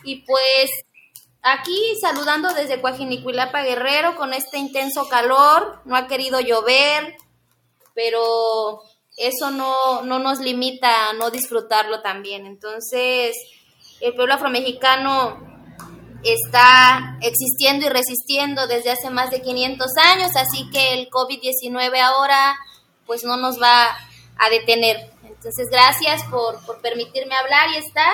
Y 0.02 0.24
pues 0.24 0.70
aquí 1.46 1.96
saludando 2.00 2.52
desde 2.54 2.80
Coajinicuilapa 2.80 3.62
Guerrero 3.62 4.16
con 4.16 4.32
este 4.32 4.58
intenso 4.58 5.08
calor, 5.08 5.80
no 5.84 5.96
ha 5.96 6.06
querido 6.06 6.40
llover, 6.40 7.16
pero 7.94 8.82
eso 9.16 9.50
no, 9.50 10.02
no 10.02 10.18
nos 10.18 10.40
limita 10.40 11.10
a 11.10 11.12
no 11.14 11.30
disfrutarlo 11.30 12.02
también. 12.02 12.46
Entonces, 12.46 13.36
el 14.00 14.14
pueblo 14.14 14.34
afromexicano 14.34 15.56
está 16.22 17.16
existiendo 17.22 17.86
y 17.86 17.88
resistiendo 17.88 18.66
desde 18.66 18.90
hace 18.90 19.10
más 19.10 19.30
de 19.30 19.42
500 19.42 19.86
años, 20.02 20.30
así 20.34 20.68
que 20.70 20.94
el 20.94 21.08
COVID-19 21.08 22.00
ahora 22.00 22.56
pues 23.06 23.24
no 23.24 23.36
nos 23.36 23.60
va 23.60 23.96
a 24.38 24.50
detener. 24.50 25.10
Entonces, 25.22 25.68
gracias 25.70 26.22
por, 26.24 26.80
permitirme 26.80 27.34
hablar 27.36 27.70
y 27.70 27.76
estar. 27.76 28.12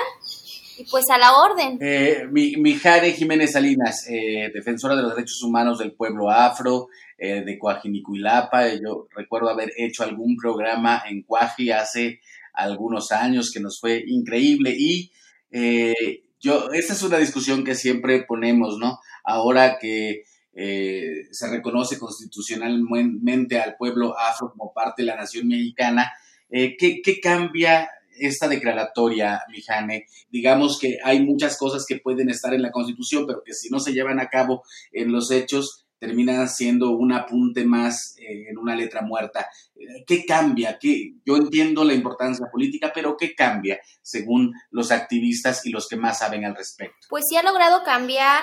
Pues 0.91 1.11
a 1.11 1.19
la 1.19 1.37
orden. 1.37 1.79
Eh, 1.81 2.27
mi, 2.31 2.79
Jiménez 3.15 3.53
Salinas, 3.53 4.07
eh, 4.09 4.51
defensora 4.53 4.97
de 4.97 5.03
los 5.03 5.15
derechos 5.15 5.43
humanos 5.43 5.79
del 5.79 5.93
pueblo 5.93 6.31
afro, 6.31 6.89
eh, 7.19 7.43
de 7.45 7.59
Coajinicuilapa. 7.59 8.69
Yo 8.75 9.07
recuerdo 9.15 9.49
haber 9.49 9.73
hecho 9.77 10.03
algún 10.03 10.37
programa 10.37 11.03
en 11.09 11.23
Coaji 11.23 11.71
hace 11.71 12.21
algunos 12.53 13.13
años 13.13 13.51
que 13.51 13.61
nos 13.61 13.81
fue 13.81 14.03
increíble 14.07 14.75
y 14.77 15.11
eh, 15.51 16.25
yo, 16.41 16.73
esta 16.73 16.95
es 16.95 17.03
una 17.03 17.19
discusión 17.19 17.63
que 17.63 17.75
siempre 17.75 18.25
ponemos, 18.25 18.79
¿no? 18.79 18.99
Ahora 19.23 19.79
que 19.79 20.25
eh, 20.55 21.27
se 21.31 21.49
reconoce 21.49 21.99
constitucionalmente 21.99 23.61
al 23.61 23.77
pueblo 23.77 24.19
afro 24.19 24.51
como 24.51 24.73
parte 24.73 25.03
de 25.03 25.07
la 25.07 25.17
nación 25.17 25.47
mexicana, 25.49 26.13
eh, 26.51 26.77
¿qué, 26.77 27.01
¿qué, 27.01 27.21
cambia 27.21 27.89
esta 28.19 28.49
declaratoria, 28.49 29.41
Mijane? 29.51 30.07
Digamos 30.31 30.79
que 30.79 30.99
hay 31.03 31.21
muchas 31.21 31.57
cosas 31.57 31.85
que 31.87 31.99
pueden 31.99 32.31
estar 32.31 32.55
en 32.55 32.63
la 32.63 32.71
Constitución, 32.71 33.27
pero 33.27 33.43
que 33.45 33.55
si 33.55 33.71
no 33.71 33.81
se 33.81 33.93
llevan 33.93 34.21
a 34.21 34.29
cabo 34.29 34.63
en 34.93 35.13
los 35.13 35.31
hechos, 35.31 35.87
termina 35.99 36.49
siendo 36.49 36.91
un 36.91 37.13
apunte 37.13 37.65
más 37.65 38.17
eh, 38.19 38.51
en 38.51 38.59
una 38.59 38.75
letra 38.75 39.03
muerta. 39.03 39.47
Eh, 39.77 40.03
¿Qué 40.05 40.27
cambia? 40.27 40.77
¿Qué? 40.77 41.15
Yo 41.25 41.37
entiendo 41.37 41.85
la 41.85 41.95
importancia 41.95 42.47
política, 42.51 42.91
pero 42.93 43.17
¿qué 43.17 43.37
cambia 43.37 43.79
según 44.03 44.53
los 44.73 44.91
activistas 44.91 45.65
y 45.65 45.71
los 45.71 45.87
que 45.87 45.97
más 45.97 46.19
saben 46.19 46.45
al 46.45 46.57
respecto? 46.57 47.07
Pues 47.09 47.25
sí 47.29 47.37
ha 47.37 47.43
logrado 47.45 47.85
cambiar 47.85 48.43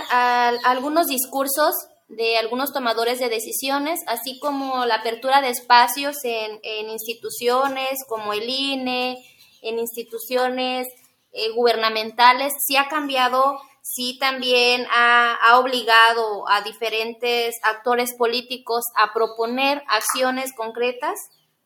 algunos 0.64 1.08
discursos 1.08 1.76
de 2.10 2.38
algunos 2.38 2.74
tomadores 2.74 3.20
de 3.20 3.30
decisiones, 3.30 4.00
así 4.08 4.40
como 4.40 4.86
la 4.86 4.96
apertura 4.96 5.42
de 5.42 5.50
espacios 5.50 6.16
en, 6.24 6.90
instituciones 6.90 8.00
como 8.08 8.34
el 8.34 8.50
INE, 8.50 9.18
en 9.62 9.80
instituciones 9.80 10.88
eh, 11.32 11.52
gubernamentales, 11.52 12.54
sí 12.66 12.78
ha 12.78 12.88
cambiado 12.88 13.60
sí 13.94 14.18
también 14.20 14.86
ha, 14.92 15.58
obligado 15.60 16.48
a 16.48 16.62
diferentes 16.62 17.56
actores 17.64 18.14
políticos 18.14 18.86
a 18.96 19.14
proponer 19.14 19.84
acciones 19.88 20.54
concretas 20.56 21.20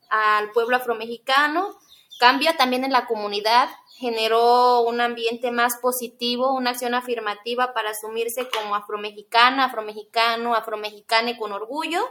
al 0.09 0.51
pueblo 0.51 0.77
afromexicano. 0.77 1.77
Cambia 2.19 2.55
también 2.55 2.85
en 2.85 2.91
la 2.91 3.07
comunidad, 3.07 3.69
generó 3.97 4.81
un 4.81 5.01
ambiente 5.01 5.51
más 5.51 5.73
positivo, 5.81 6.53
una 6.53 6.71
acción 6.71 6.93
afirmativa 6.93 7.73
para 7.73 7.89
asumirse 7.89 8.47
como 8.49 8.75
afromexicana, 8.75 9.65
afromexicano, 9.65 10.55
afromexicane 10.55 11.37
con 11.37 11.51
orgullo. 11.51 12.07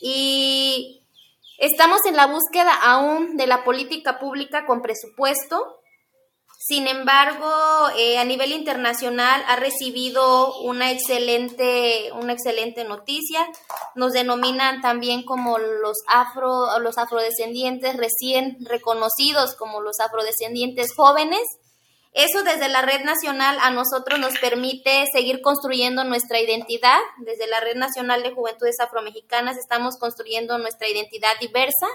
Y 0.00 1.05
estamos 1.58 2.04
en 2.06 2.16
la 2.16 2.26
búsqueda 2.26 2.74
aún 2.74 3.36
de 3.36 3.46
la 3.46 3.64
política 3.64 4.18
pública 4.18 4.66
con 4.66 4.82
presupuesto, 4.82 5.80
sin 6.58 6.88
embargo, 6.88 7.48
eh, 7.96 8.18
a 8.18 8.24
nivel 8.24 8.50
internacional 8.50 9.40
ha 9.46 9.54
recibido 9.54 10.58
una 10.62 10.90
excelente, 10.90 12.10
una 12.12 12.32
excelente 12.32 12.82
noticia. 12.82 13.46
Nos 13.94 14.12
denominan 14.12 14.80
también 14.80 15.22
como 15.24 15.58
los 15.58 15.98
afro, 16.08 16.76
los 16.80 16.98
afrodescendientes 16.98 17.96
recién 17.96 18.56
reconocidos 18.60 19.54
como 19.54 19.80
los 19.80 20.00
afrodescendientes 20.00 20.88
jóvenes. 20.96 21.42
Eso 22.16 22.42
desde 22.42 22.70
la 22.70 22.80
red 22.80 23.04
nacional 23.04 23.58
a 23.60 23.68
nosotros 23.68 24.18
nos 24.18 24.38
permite 24.38 25.04
seguir 25.12 25.42
construyendo 25.42 26.02
nuestra 26.02 26.40
identidad. 26.40 26.98
Desde 27.18 27.46
la 27.46 27.60
red 27.60 27.76
nacional 27.76 28.22
de 28.22 28.32
juventudes 28.32 28.80
afromexicanas 28.80 29.58
estamos 29.58 29.98
construyendo 29.98 30.56
nuestra 30.56 30.88
identidad 30.88 31.28
diversa 31.42 31.86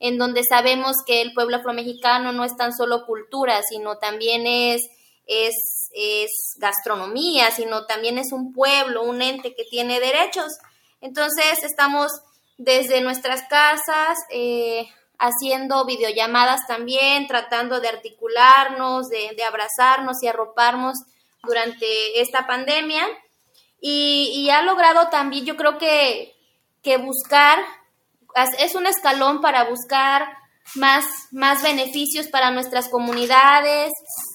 en 0.00 0.18
donde 0.18 0.42
sabemos 0.42 0.96
que 1.06 1.22
el 1.22 1.34
pueblo 1.34 1.58
afromexicano 1.58 2.32
no 2.32 2.42
es 2.42 2.56
tan 2.56 2.72
solo 2.72 3.06
cultura, 3.06 3.60
sino 3.62 3.98
también 3.98 4.44
es, 4.44 4.80
es, 5.28 5.52
gastronomía, 6.56 7.52
sino 7.52 7.86
también 7.86 8.18
es 8.18 8.32
un 8.32 8.52
pueblo, 8.52 9.04
un 9.04 9.22
ente 9.22 9.54
que 9.54 9.62
tiene 9.70 10.00
derechos. 10.00 10.50
Entonces 11.00 11.62
estamos 11.62 12.10
desde 12.58 13.02
nuestras 13.02 13.42
casas 13.48 14.18
eh, 14.30 14.88
haciendo 15.20 15.84
videollamadas 15.84 16.66
también, 16.66 17.28
tratando 17.28 17.80
de 17.80 17.88
articularnos, 17.88 19.08
de, 19.10 19.44
abrazarnos 19.44 20.22
y 20.22 20.28
arroparnos 20.28 20.98
durante 21.44 22.20
esta 22.20 22.46
pandemia. 22.46 23.06
Y, 23.80 24.32
y, 24.34 24.50
ha 24.50 24.62
logrado 24.62 25.08
también, 25.10 25.44
yo 25.44 25.56
creo 25.56 25.78
que, 25.78 26.34
que 26.82 26.96
buscar 26.96 27.58
es 28.58 28.74
un 28.74 28.86
escalón 28.86 29.40
para 29.40 29.68
buscar 29.68 30.24
más, 30.76 31.04
más 31.32 31.62
beneficios 31.62 32.28
para 32.28 32.50
nuestras 32.50 32.88
comunidades, 32.88 33.90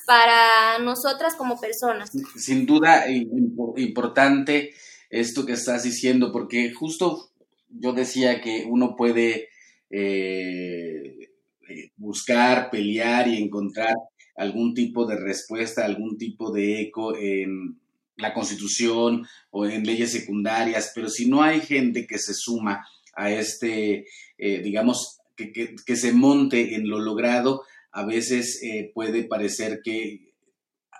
para 0.05 0.79
nosotras 0.79 1.35
como 1.35 1.59
personas. 1.59 2.09
Sin 2.35 2.65
duda, 2.65 3.05
importante 3.09 4.73
esto 5.09 5.45
que 5.45 5.53
estás 5.53 5.83
diciendo, 5.83 6.31
porque 6.31 6.73
justo 6.73 7.29
yo 7.69 7.93
decía 7.93 8.41
que 8.41 8.65
uno 8.67 8.95
puede 8.95 9.49
eh, 9.89 11.29
eh, 11.69 11.91
buscar, 11.95 12.69
pelear 12.69 13.27
y 13.27 13.37
encontrar 13.37 13.93
algún 14.35 14.73
tipo 14.73 15.05
de 15.05 15.17
respuesta, 15.17 15.85
algún 15.85 16.17
tipo 16.17 16.51
de 16.51 16.81
eco 16.81 17.15
en 17.17 17.79
la 18.17 18.33
constitución 18.33 19.25
o 19.51 19.65
en 19.65 19.83
leyes 19.83 20.11
secundarias, 20.11 20.91
pero 20.95 21.09
si 21.09 21.29
no 21.29 21.43
hay 21.43 21.61
gente 21.61 22.07
que 22.07 22.17
se 22.17 22.33
suma 22.33 22.85
a 23.15 23.31
este, 23.31 24.05
eh, 24.37 24.61
digamos, 24.61 25.19
que, 25.35 25.95
se 25.95 26.13
monte 26.13 26.75
en 26.75 26.87
lo 26.89 26.99
logrado, 26.99 27.63
a 27.91 28.05
veces 28.05 28.61
puede 28.93 29.23
parecer 29.23 29.81
que 29.83 30.33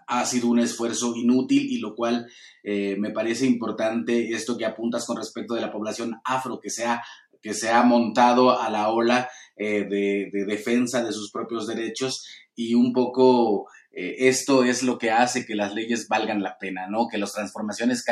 ha 0.07 0.25
sido 0.25 0.49
un 0.49 0.59
esfuerzo 0.59 1.15
inútil 1.15 1.69
y 1.69 1.79
lo 1.79 1.95
cual 1.95 2.27
me 2.63 3.11
parece 3.11 3.45
importante 3.45 4.29
esto 4.33 4.57
que 4.57 4.65
apuntas 4.65 5.05
con 5.05 5.17
respecto 5.17 5.55
de 5.55 5.61
la 5.61 5.71
población 5.71 6.15
afro 6.25 6.59
que 6.59 6.69
se 6.69 6.85
ha, 6.85 7.01
que 7.45 7.53
se 7.53 7.69
ha 7.69 7.83
montado 7.83 8.59
a 8.59 8.71
la 8.71 8.89
ola 8.89 9.29
de, 9.55 9.85
de, 10.33 10.45
defensa 10.45 11.03
de 11.03 11.13
sus 11.13 11.31
propios 11.31 11.67
derechos 11.67 12.25
y 12.55 12.73
un 12.73 12.91
poco 12.91 13.67
eh, 13.97 14.27
esto 14.27 14.65
es 14.65 14.83
lo 14.83 14.97
que 14.97 15.09
hace 15.09 15.45
que 15.45 15.55
las 15.55 15.73
leyes 15.73 16.09
valgan 16.09 16.43
la 16.43 16.57
pena, 16.57 16.87
¿no? 16.87 17.07
Que 17.07 17.17
las 17.17 17.31
transformaciones 17.31 18.03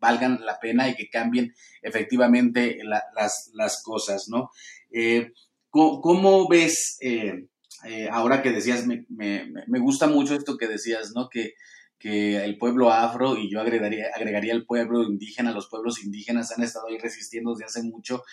valgan 0.00 0.40
la 0.44 0.58
pena 0.58 0.88
y 0.88 0.94
que 0.94 1.10
cambien 1.10 1.54
efectivamente 1.82 2.78
las, 2.82 3.82
cosas, 3.84 4.28
¿no? 4.28 4.50
Eh, 4.90 5.32
¿cómo, 5.68 6.48
ves, 6.48 6.96
eh, 7.02 7.46
ahora 8.10 8.40
que 8.40 8.52
decías, 8.52 8.86
me, 8.86 9.04
gusta 9.80 10.06
mucho 10.06 10.34
esto 10.34 10.56
que 10.56 10.66
decías, 10.66 11.12
¿no? 11.14 11.28
Que, 11.28 11.54
que 12.02 12.44
el 12.44 12.58
pueblo 12.58 12.90
afro, 12.90 13.38
y 13.38 13.48
yo 13.48 13.60
agregaría, 13.60 14.06
agregaría 14.12 14.52
el 14.52 14.66
pueblo 14.66 15.04
indígena, 15.04 15.52
los 15.52 15.68
pueblos 15.68 16.02
indígenas 16.02 16.50
han 16.50 16.64
estado 16.64 16.88
ahí 16.88 16.98
resistiendo 16.98 17.52
desde 17.52 17.66
hace 17.66 17.82
mucho, 17.84 18.24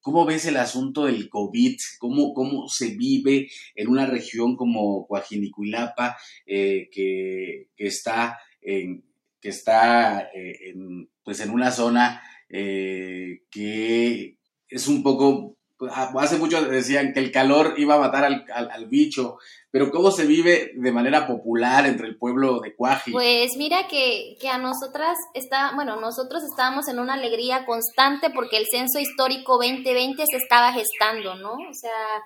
¿Cómo 0.00 0.24
ves 0.24 0.46
el 0.46 0.56
asunto 0.56 1.04
del 1.04 1.28
COVID? 1.28 1.76
¿Cómo, 2.00 2.34
cómo 2.34 2.66
se 2.66 2.96
vive 2.96 3.48
en 3.76 3.88
una 3.88 4.04
región 4.04 4.56
como 4.56 5.06
Coajinicuilapa, 5.06 6.16
eh, 6.44 6.88
que, 6.90 7.68
está, 7.76 8.36
en, 8.60 9.04
que 9.40 9.50
está 9.50 10.28
eh, 10.34 10.74
pues 11.22 11.38
en 11.38 11.50
una 11.50 11.70
zona 11.70 12.20
eh, 12.48 13.42
que 13.48 14.38
es 14.68 14.88
un 14.88 15.04
poco 15.04 15.56
hace 15.90 16.36
mucho 16.36 16.62
decían 16.64 17.12
que 17.12 17.20
el 17.20 17.32
calor 17.32 17.74
iba 17.76 17.94
a 17.94 17.98
matar 17.98 18.24
al, 18.24 18.44
al, 18.52 18.86
bicho, 18.86 19.38
pero 19.70 19.90
¿cómo 19.90 20.10
se 20.10 20.26
vive 20.26 20.72
de 20.74 20.92
manera 20.92 21.26
popular 21.26 21.86
entre 21.86 22.08
el 22.08 22.16
pueblo 22.16 22.60
de 22.60 22.74
Cuaji? 22.74 23.12
Pues 23.12 23.50
mira 23.56 23.88
que, 23.88 24.36
que, 24.40 24.48
a 24.48 24.58
nosotras 24.58 25.16
está, 25.34 25.72
bueno, 25.74 25.96
nosotros 26.00 26.42
estábamos 26.44 26.88
en 26.88 26.98
una 26.98 27.14
alegría 27.14 27.64
constante 27.64 28.30
porque 28.30 28.58
el 28.58 28.66
censo 28.70 28.98
histórico 28.98 29.54
2020 29.54 30.24
se 30.30 30.36
estaba 30.36 30.72
gestando, 30.72 31.34
¿no? 31.36 31.52
O 31.52 31.74
sea, 31.74 32.22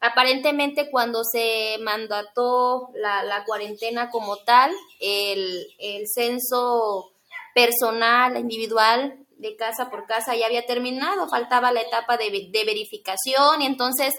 aparentemente 0.00 0.90
cuando 0.90 1.22
se 1.24 1.76
mandató 1.82 2.90
la, 2.94 3.22
la 3.22 3.44
cuarentena 3.44 4.10
como 4.10 4.36
tal, 4.38 4.72
el, 5.00 5.66
el 5.78 6.06
censo 6.08 7.12
personal, 7.54 8.36
individual, 8.36 9.26
de 9.38 9.56
casa 9.56 9.88
por 9.90 10.06
casa 10.06 10.36
ya 10.36 10.46
había 10.46 10.66
terminado, 10.66 11.28
faltaba 11.28 11.72
la 11.72 11.80
etapa 11.80 12.16
de, 12.16 12.30
verificación 12.64 13.62
y 13.62 13.66
entonces 13.66 14.14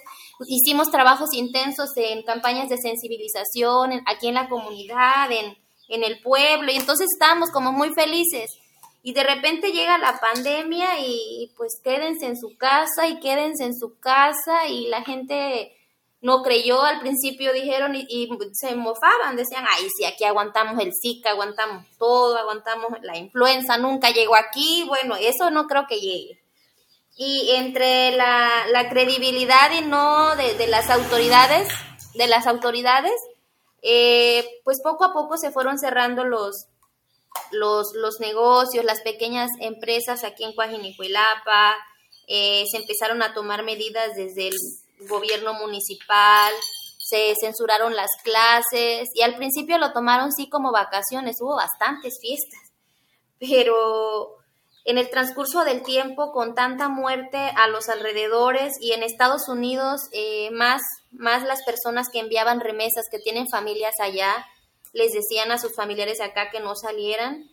hicimos 0.47 0.89
trabajos 0.89 1.29
intensos 1.33 1.89
en 1.97 2.23
campañas 2.23 2.69
de 2.69 2.77
sensibilización 2.77 4.01
aquí 4.05 4.27
en 4.27 4.35
la 4.35 4.49
comunidad, 4.49 5.31
en, 5.31 5.57
en 5.89 6.03
el 6.03 6.21
pueblo 6.21 6.71
y 6.71 6.77
entonces 6.77 7.07
estábamos 7.13 7.51
como 7.51 7.71
muy 7.71 7.93
felices. 7.93 8.49
Y 9.01 9.13
de 9.13 9.23
repente 9.23 9.71
llega 9.71 9.97
la 9.97 10.19
pandemia 10.19 10.99
y 10.99 11.53
pues 11.55 11.79
quédense 11.83 12.25
en 12.25 12.37
su 12.37 12.57
casa 12.57 13.07
y 13.07 13.19
quédense 13.19 13.63
en 13.63 13.77
su 13.77 13.97
casa 13.99 14.67
y 14.67 14.87
la 14.87 15.03
gente 15.03 15.73
no 16.21 16.43
creyó 16.43 16.81
al 16.81 16.99
principio, 16.99 17.53
dijeron, 17.53 17.95
y, 17.95 18.29
se 18.53 18.75
mofaban, 18.75 19.37
decían, 19.37 19.65
ay, 19.67 19.87
si 19.95 20.03
aquí 20.05 20.25
aguantamos 20.25 20.81
el 20.83 20.91
Zika, 20.93 21.31
aguantamos 21.31 21.85
todo, 21.97 22.37
aguantamos 22.37 22.89
la 23.01 23.17
influenza, 23.17 23.77
nunca 23.77 24.11
llegó 24.11 24.35
aquí, 24.35 24.83
bueno, 24.87 25.15
eso 25.15 25.49
no 25.49 25.67
creo 25.67 25.85
que 25.87 25.99
llegue. 25.99 26.41
Y 27.15 27.51
entre 27.51 28.11
la, 28.11 28.65
la 28.71 28.89
credibilidad 28.89 29.71
y 29.71 29.81
no 29.81 30.35
de, 30.35 30.67
las 30.67 30.89
autoridades, 30.89 31.69
de 32.13 32.27
las 32.27 32.47
autoridades, 32.47 33.15
eh, 33.81 34.45
pues 34.65 34.81
poco 34.81 35.05
a 35.05 35.13
poco 35.13 35.37
se 35.37 35.51
fueron 35.51 35.79
cerrando 35.79 36.25
los, 36.25 36.67
los, 37.51 37.93
los 37.93 38.19
negocios, 38.19 38.83
las 38.83 39.01
pequeñas 39.01 39.49
empresas 39.61 40.25
aquí 40.25 40.43
en 40.43 40.53
Coajinicuilapa, 40.53 41.75
eh, 42.27 42.65
se 42.69 42.77
empezaron 42.77 43.21
a 43.23 43.33
tomar 43.33 43.63
medidas 43.63 44.15
desde 44.15 44.49
el 44.49 44.55
gobierno 45.07 45.53
municipal, 45.53 46.53
se 46.97 47.33
censuraron 47.39 47.95
las 47.95 48.09
clases 48.23 49.09
y 49.13 49.21
al 49.21 49.35
principio 49.35 49.77
lo 49.77 49.93
tomaron 49.93 50.31
sí 50.31 50.49
como 50.49 50.71
vacaciones, 50.71 51.37
hubo 51.41 51.55
bastantes 51.55 52.19
fiestas, 52.21 52.71
pero 53.39 54.39
en 54.85 54.97
el 54.97 55.09
transcurso 55.09 55.65
del 55.65 55.83
tiempo, 55.83 56.31
con 56.31 56.55
tanta 56.55 56.89
muerte 56.89 57.37
a 57.37 57.67
los 57.67 57.89
alrededores 57.89 58.73
y 58.79 58.93
en 58.93 59.03
Estados 59.03 59.47
Unidos, 59.47 60.01
eh, 60.13 60.49
más, 60.51 60.81
más 61.11 61.43
las 61.43 61.63
personas 61.63 62.07
que 62.11 62.19
enviaban 62.19 62.59
remesas, 62.59 63.05
que 63.11 63.19
tienen 63.19 63.47
familias 63.49 63.93
allá, 63.99 64.45
les 64.93 65.11
decían 65.13 65.51
a 65.51 65.59
sus 65.59 65.75
familiares 65.75 66.21
acá 66.21 66.49
que 66.49 66.59
no 66.59 66.75
salieran. 66.75 67.49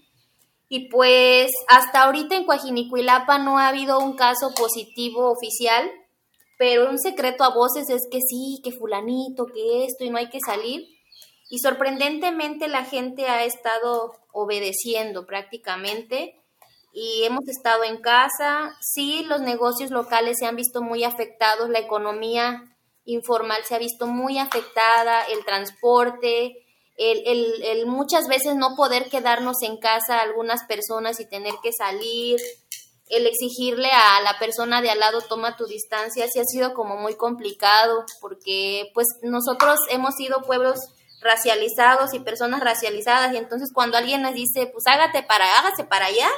Y 0.68 0.88
pues 0.88 1.50
hasta 1.68 2.04
ahorita 2.04 2.36
en 2.36 2.46
Coajinicuilapa 2.46 3.38
no 3.38 3.58
ha 3.58 3.68
habido 3.68 3.98
un 3.98 4.16
caso 4.16 4.54
positivo 4.54 5.30
oficial, 5.30 5.90
pero 6.58 6.88
un 6.88 6.98
secreto 6.98 7.44
a 7.44 7.54
voces 7.54 7.90
es 7.90 8.08
que 8.10 8.20
sí, 8.20 8.60
que 8.64 8.72
fulanito, 8.72 9.46
que 9.46 9.84
esto 9.84 10.04
y 10.04 10.10
no 10.10 10.18
hay 10.18 10.28
que 10.28 10.40
salir. 10.44 10.86
Y 11.48 11.58
sorprendentemente 11.58 12.68
la 12.68 12.84
gente 12.84 13.26
ha 13.26 13.44
estado 13.44 14.14
obedeciendo 14.32 15.26
prácticamente 15.26 16.42
y 16.92 17.24
hemos 17.24 17.46
estado 17.46 17.84
en 17.84 18.00
casa. 18.00 18.74
Sí, 18.80 19.24
los 19.28 19.42
negocios 19.42 19.90
locales 19.90 20.38
se 20.40 20.46
han 20.46 20.56
visto 20.56 20.82
muy 20.82 21.04
afectados, 21.04 21.68
la 21.68 21.78
economía 21.78 22.76
informal 23.04 23.62
se 23.64 23.74
ha 23.74 23.78
visto 23.78 24.06
muy 24.06 24.38
afectada, 24.38 25.22
el 25.24 25.44
transporte, 25.44 26.66
el, 26.96 27.22
el, 27.26 27.62
el 27.62 27.86
muchas 27.86 28.26
veces 28.28 28.56
no 28.56 28.74
poder 28.74 29.08
quedarnos 29.10 29.62
en 29.62 29.76
casa 29.76 30.20
algunas 30.20 30.64
personas 30.64 31.20
y 31.20 31.28
tener 31.28 31.54
que 31.62 31.70
salir, 31.72 32.40
el 33.08 33.26
exigirle 33.26 33.90
a 33.92 34.20
la 34.22 34.38
persona 34.38 34.82
de 34.82 34.90
al 34.90 34.98
lado 34.98 35.20
toma 35.20 35.56
tu 35.56 35.66
distancia 35.66 36.26
sí 36.28 36.40
ha 36.40 36.44
sido 36.44 36.74
como 36.74 36.96
muy 36.96 37.14
complicado 37.14 38.04
porque 38.20 38.90
pues 38.94 39.06
nosotros 39.22 39.78
hemos 39.90 40.14
sido 40.14 40.42
pueblos 40.42 40.80
racializados 41.20 42.14
y 42.14 42.20
personas 42.20 42.60
racializadas 42.60 43.32
y 43.32 43.36
entonces 43.36 43.70
cuando 43.72 43.96
alguien 43.96 44.22
nos 44.22 44.34
dice 44.34 44.66
pues 44.66 44.84
hágate 44.86 45.22
para 45.22 45.46
hágase 45.58 45.84
para 45.84 46.06
allá 46.06 46.28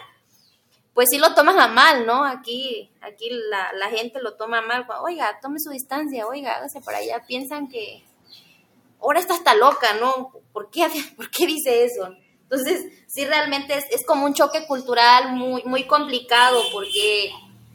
pues 0.92 1.09
sí 1.11 1.18
lo 1.18 1.35
tomas 1.35 1.57
a 1.57 1.68
mal 1.68 2.07
no 2.07 2.24
aquí 2.24 2.90
aquí 3.00 3.31
la, 3.31 3.72
la 3.72 3.88
gente 3.88 4.20
lo 4.20 4.35
toma 4.35 4.61
mal 4.61 4.87
oiga 5.02 5.38
tome 5.40 5.59
su 5.59 5.70
distancia 5.70 6.26
oiga 6.26 6.57
hágase 6.57 6.83
para 6.83 6.98
allá 6.98 7.24
piensan 7.26 7.68
que 7.68 8.04
ahora 9.00 9.20
está 9.20 9.35
hasta 9.35 9.54
loca 9.54 9.94
no 9.94 10.33
por 10.52 10.70
qué 10.70 10.87
por 11.16 11.31
qué 11.31 11.46
dice 11.46 11.85
eso 11.85 12.14
entonces, 12.50 12.87
sí, 13.06 13.26
realmente 13.26 13.74
es, 13.74 14.06
como 14.06 14.24
un 14.24 14.32
choque 14.32 14.66
cultural 14.66 15.37
muy, 15.37 15.62
muy 15.64 15.87
complicado 15.87 16.58
porque 16.72 17.30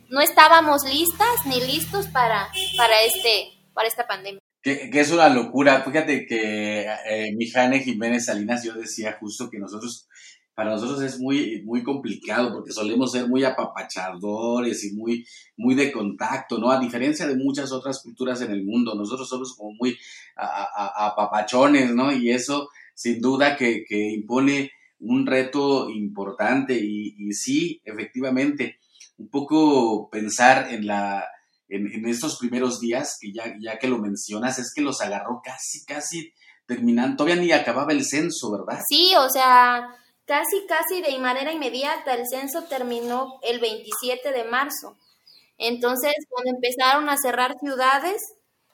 no 0.10 0.20
estábamos 0.20 0.84
listas 0.84 1.46
ni 1.46 1.62
listos 1.62 2.08
para, 2.08 2.48
para, 2.76 3.04
este, 3.04 3.52
para 3.74 3.88
esta 3.88 4.08
pandemia. 4.08 4.40
Que, 4.64 4.90
es 4.92 5.12
una 5.12 5.30
locura. 5.30 5.84
Fíjate 5.84 6.26
que 6.26 6.88
eh, 7.08 7.36
mi 7.36 7.48
Jane 7.48 7.82
Jiménez 7.82 8.26
Salinas, 8.26 8.64
yo 8.64 8.74
decía 8.74 9.18
justo 9.20 9.48
que 9.52 9.60
nosotros, 9.60 10.08
para 10.56 10.72
nosotros 10.72 11.04
es 11.04 11.20
muy, 11.20 11.62
muy 11.66 11.84
complicado 11.84 12.52
porque 12.52 12.72
solemos 12.72 13.12
ser 13.12 13.28
muy 13.28 13.44
apapachadores 13.44 14.84
y 14.86 14.94
muy, 14.94 15.24
muy 15.56 15.76
de 15.76 15.92
contacto, 15.92 16.58
¿no? 16.58 16.72
A 16.72 16.80
diferencia 16.80 17.28
de 17.28 17.36
muchas 17.36 17.72
otras 17.72 18.02
culturas 18.02 18.42
en 18.42 18.52
el 18.52 18.64
mundo, 18.64 18.96
nosotros 18.96 19.30
somos 19.30 19.56
como 19.56 19.74
muy 19.80 20.00
apapachones, 20.36 21.94
¿no? 21.94 22.12
Y 22.12 22.32
eso 22.32 22.70
sin 22.94 23.22
duda 23.22 23.56
que, 23.58 23.86
impone 23.90 24.72
un 25.00 25.26
reto 25.26 25.90
importante 25.90 26.76
y, 26.76 27.32
sí, 27.34 27.82
efectivamente, 27.84 28.80
un 29.18 29.30
poco 29.30 30.10
pensar 30.10 30.74
en 30.74 30.88
la 30.88 31.26
en, 31.70 32.06
estos 32.08 32.38
primeros 32.38 32.80
días, 32.80 33.18
que 33.20 33.32
ya, 33.34 33.56
ya 33.60 33.80
que 33.80 33.88
lo 33.88 33.98
mencionas, 33.98 34.60
es 34.60 34.72
que 34.74 34.82
los 34.82 35.02
agarró 35.02 35.42
casi, 35.44 35.84
casi 35.86 36.34
terminando, 36.68 37.18
todavía 37.18 37.42
ni 37.42 37.52
acababa 37.52 37.92
el 37.92 38.06
censo, 38.06 38.52
¿verdad? 38.52 38.82
Sí, 38.88 39.14
o 39.18 39.30
sea, 39.30 39.96
casi, 40.26 40.66
casi 40.68 41.02
de 41.02 41.18
manera 41.20 41.52
inmediata, 41.52 42.14
el 42.14 42.28
censo 42.28 42.64
terminó 42.66 43.40
el 43.42 43.60
27 43.60 44.32
de 44.32 44.44
marzo. 44.46 44.98
Entonces, 45.58 46.14
cuando 46.30 46.52
empezaron 46.52 47.10
a 47.10 47.18
cerrar 47.22 47.56
ciudades, 47.60 48.22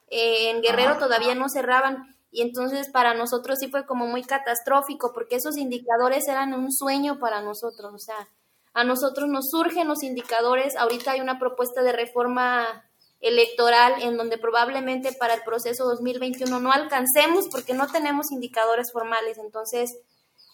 eh, 0.10 0.52
en 0.52 0.62
Guerrero 0.62 0.98
todavía 0.98 1.36
no 1.36 1.50
cerraban, 1.50 2.16
y 2.32 2.42
entonces 2.42 2.90
para 2.92 3.14
nosotros 3.14 3.58
sí 3.60 3.70
fue 3.70 3.86
como 3.86 4.06
muy 4.08 4.24
catastrófico 4.24 5.12
porque 5.14 5.38
esos 5.38 5.58
indicadores 5.58 6.28
eran 6.28 6.54
un 6.54 6.72
sueño 6.72 7.20
para 7.20 7.42
nosotros, 7.42 7.92
o 7.94 8.00
sea, 8.00 8.30
a 8.74 8.84
nosotros 8.84 9.30
nos 9.30 9.50
surgen 9.50 9.88
los 9.88 10.04
indicadores, 10.04 10.76
ahorita 10.76 11.12
hay 11.12 11.22
una 11.22 11.40
propuesta 11.40 11.82
de 11.82 11.92
reforma 11.92 12.86
electoral 13.20 14.02
en 14.02 14.16
donde 14.16 14.38
probablemente 14.38 15.12
para 15.12 15.34
el 15.34 15.42
proceso 15.44 15.86
2021 15.86 16.60
no 16.60 16.72
alcancemos 16.72 17.48
porque 17.52 17.74
no 17.74 17.88
tenemos 17.88 18.32
indicadores 18.32 18.92
formales, 18.94 19.38
entonces 19.38 19.98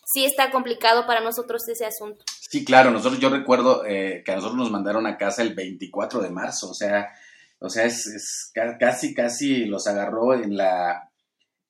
sí 0.06 0.26
está 0.26 0.52
complicado 0.52 1.06
para 1.06 1.22
nosotros 1.22 1.68
ese 1.68 1.86
asunto. 1.86 2.24
Sí, 2.50 2.64
claro, 2.64 2.92
nosotros 2.92 3.20
yo 3.20 3.30
recuerdo 3.30 3.86
eh, 3.86 4.24
que 4.26 4.32
a 4.32 4.36
nosotros 4.36 4.58
nos 4.58 4.72
mandaron 4.72 5.06
a 5.08 5.18
casa 5.18 5.42
el 5.42 5.54
24 5.54 6.22
de 6.22 6.30
marzo, 6.30 6.70
o 6.70 6.74
sea, 6.74 7.10
o 7.60 7.70
sea, 7.70 7.86
es 7.86 8.52
casi, 8.80 9.14
casi 9.14 9.66
los 9.66 9.88
agarró 9.88 10.34
en 10.34 10.58
la 10.58 11.12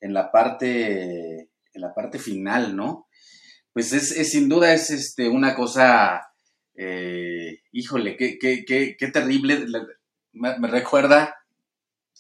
en 0.06 0.14
la 0.14 0.32
parte, 0.32 1.50
en 1.74 1.82
la 1.82 1.94
parte 1.94 2.20
final, 2.20 2.76
¿no? 2.76 3.08
Pues 3.74 3.92
es, 3.92 4.30
sin 4.30 4.48
duda 4.48 4.72
es 4.72 4.92
este, 4.92 5.28
una 5.28 5.56
cosa, 5.56 6.22
eh, 6.76 7.62
híjole, 7.72 8.16
qué, 8.16 8.38
qué, 8.38 8.64
qué, 8.66 8.96
qué 8.98 9.08
terrible, 9.08 9.66
me, 10.32 10.68
recuerda, 10.68 11.36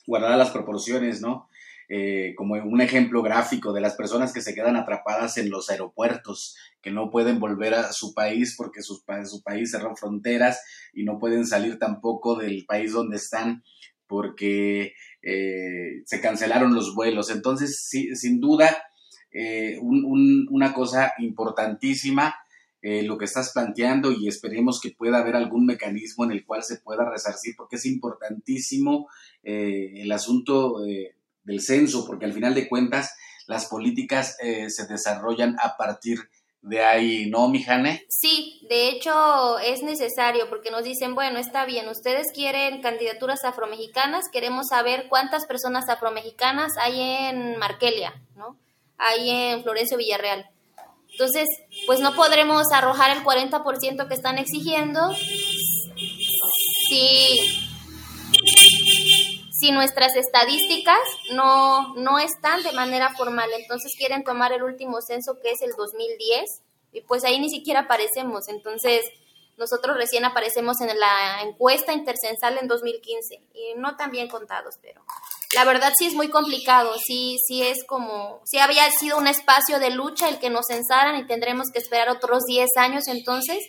guardar 0.07 0.35
las 0.35 0.49
proporciones, 0.49 1.21
¿no? 1.21 1.47
Eh, 1.87 2.33
como 2.35 2.55
un 2.55 2.81
ejemplo 2.81 3.21
gráfico 3.21 3.71
de 3.71 3.81
las 3.81 3.93
personas 3.93 4.33
que 4.33 4.41
se 4.41 4.55
quedan 4.55 4.75
atrapadas 4.75 5.37
en 5.37 5.51
los 5.51 5.69
aeropuertos, 5.69 6.57
que 6.81 6.89
no 6.89 7.11
pueden 7.11 7.39
volver 7.39 7.75
a 7.75 7.93
su 7.93 8.15
país 8.15 8.55
porque 8.57 8.81
su, 8.81 9.03
su 9.25 9.43
país 9.43 9.69
cerró 9.69 9.95
fronteras 9.95 10.59
y 10.91 11.03
no 11.03 11.19
pueden 11.19 11.45
salir 11.45 11.77
tampoco 11.77 12.35
del 12.35 12.65
país 12.65 12.93
donde 12.93 13.17
están 13.17 13.61
porque 14.07 14.93
eh, 15.21 16.03
se 16.05 16.21
cancelaron 16.21 16.73
los 16.73 16.93
vuelos. 16.93 17.29
Entonces, 17.29 17.87
sin 17.89 18.39
duda, 18.39 18.77
eh, 19.31 19.77
una 19.81 20.73
cosa 20.73 21.13
importantísima 21.19 22.35
eh, 22.81 23.01
lo 23.01 23.17
que 23.17 23.25
estás 23.25 23.51
planteando 23.51 24.11
y 24.11 24.27
esperemos 24.27 24.79
que 24.79 24.91
pueda 24.91 25.17
haber 25.17 25.35
algún 25.35 25.65
mecanismo 25.65 26.23
en 26.23 26.31
el 26.31 26.45
cual 26.45 26.63
se 26.63 26.77
pueda 26.77 27.09
resarcir, 27.09 27.55
porque 27.57 27.77
es 27.77 27.85
importantísimo 27.87 29.07
el 29.41 30.11
asunto 30.11 30.81
del 31.43 31.61
censo, 31.61 32.05
porque 32.05 32.25
al 32.25 32.33
final 32.33 32.53
de 32.53 32.67
cuentas 32.67 33.15
las 33.47 33.65
políticas 33.65 34.37
se 34.67 34.87
desarrollan 34.87 35.55
a 35.63 35.77
partir 35.77 36.19
de 36.65 36.83
ahí, 36.83 37.27
¿no, 37.27 37.47
Mijane? 37.47 38.05
Sí, 38.09 38.59
de 38.67 38.89
hecho 38.89 39.59
es 39.59 39.83
necesario 39.83 40.49
porque 40.49 40.71
nos 40.71 40.83
dicen, 40.83 41.13
bueno, 41.13 41.37
está 41.37 41.63
bien, 41.65 41.87
ustedes 41.87 42.25
quieren 42.33 42.81
candidaturas 42.81 43.45
afromexicanas, 43.45 44.25
queremos 44.31 44.67
saber 44.69 45.05
cuántas 45.07 45.45
personas 45.45 45.87
afromexicanas 45.89 46.71
hay 46.81 46.99
en 46.99 47.57
Markelia, 47.57 48.19
¿no? 48.35 48.57
Hay 48.97 49.29
en 49.29 49.61
Florencio 49.61 49.97
Villarreal. 49.97 50.49
Entonces, 51.11 51.47
pues 51.85 51.99
no 51.99 52.15
podremos 52.15 52.63
arrojar 52.73 53.15
el 53.15 53.23
40% 53.23 54.07
que 54.07 54.13
están 54.15 54.39
exigiendo 54.39 55.13
si, 56.89 57.39
si 59.57 59.71
nuestras 59.71 60.15
estadísticas 60.15 60.99
no, 61.33 61.95
no 61.95 62.19
están 62.19 62.61
de 62.63 62.73
manera 62.73 63.13
formal. 63.15 63.49
Entonces 63.57 63.93
quieren 63.97 64.23
tomar 64.23 64.51
el 64.51 64.63
último 64.63 65.01
censo 65.01 65.39
que 65.41 65.51
es 65.51 65.61
el 65.61 65.71
2010 65.77 66.61
y 66.91 67.01
pues 67.01 67.23
ahí 67.23 67.39
ni 67.39 67.49
siquiera 67.49 67.81
aparecemos. 67.81 68.49
Entonces 68.49 69.05
nosotros 69.57 69.97
recién 69.97 70.25
aparecemos 70.25 70.81
en 70.81 70.97
la 70.99 71.41
encuesta 71.43 71.93
intercensal 71.93 72.57
en 72.57 72.67
2015 72.67 73.41
y 73.53 73.73
no 73.77 73.95
tan 73.95 74.11
bien 74.11 74.27
contados, 74.27 74.75
pero 74.81 75.01
la 75.53 75.63
verdad 75.63 75.93
sí 75.97 76.07
es 76.07 76.13
muy 76.13 76.29
complicado, 76.29 76.93
sí, 77.05 77.37
sí 77.47 77.63
es 77.63 77.83
como, 77.85 78.41
si 78.45 78.57
había 78.57 78.89
sido 78.91 79.17
un 79.17 79.27
espacio 79.27 79.79
de 79.79 79.91
lucha 79.91 80.27
el 80.27 80.39
que 80.39 80.49
nos 80.49 80.65
censaran 80.67 81.15
y 81.17 81.27
tendremos 81.27 81.69
que 81.71 81.79
esperar 81.79 82.09
otros 82.09 82.43
10 82.45 82.69
años 82.77 83.07
entonces, 83.07 83.59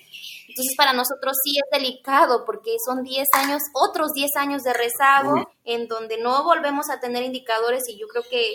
entonces 0.49 0.75
para 0.77 0.93
nosotros 0.93 1.37
sí 1.45 1.57
es 1.57 1.79
delicado 1.79 2.45
porque 2.45 2.77
son 2.85 3.03
10 3.03 3.29
años, 3.35 3.63
otros 3.73 4.13
10 4.13 4.31
años 4.37 4.63
de 4.63 4.73
rezago 4.73 5.49
en 5.65 5.87
donde 5.87 6.19
no 6.19 6.45
volvemos 6.45 6.91
a 6.91 7.01
tener 7.01 7.23
indicadores 7.23 7.89
y 7.89 7.99
yo 7.99 8.07
creo 8.09 8.25
que 8.29 8.55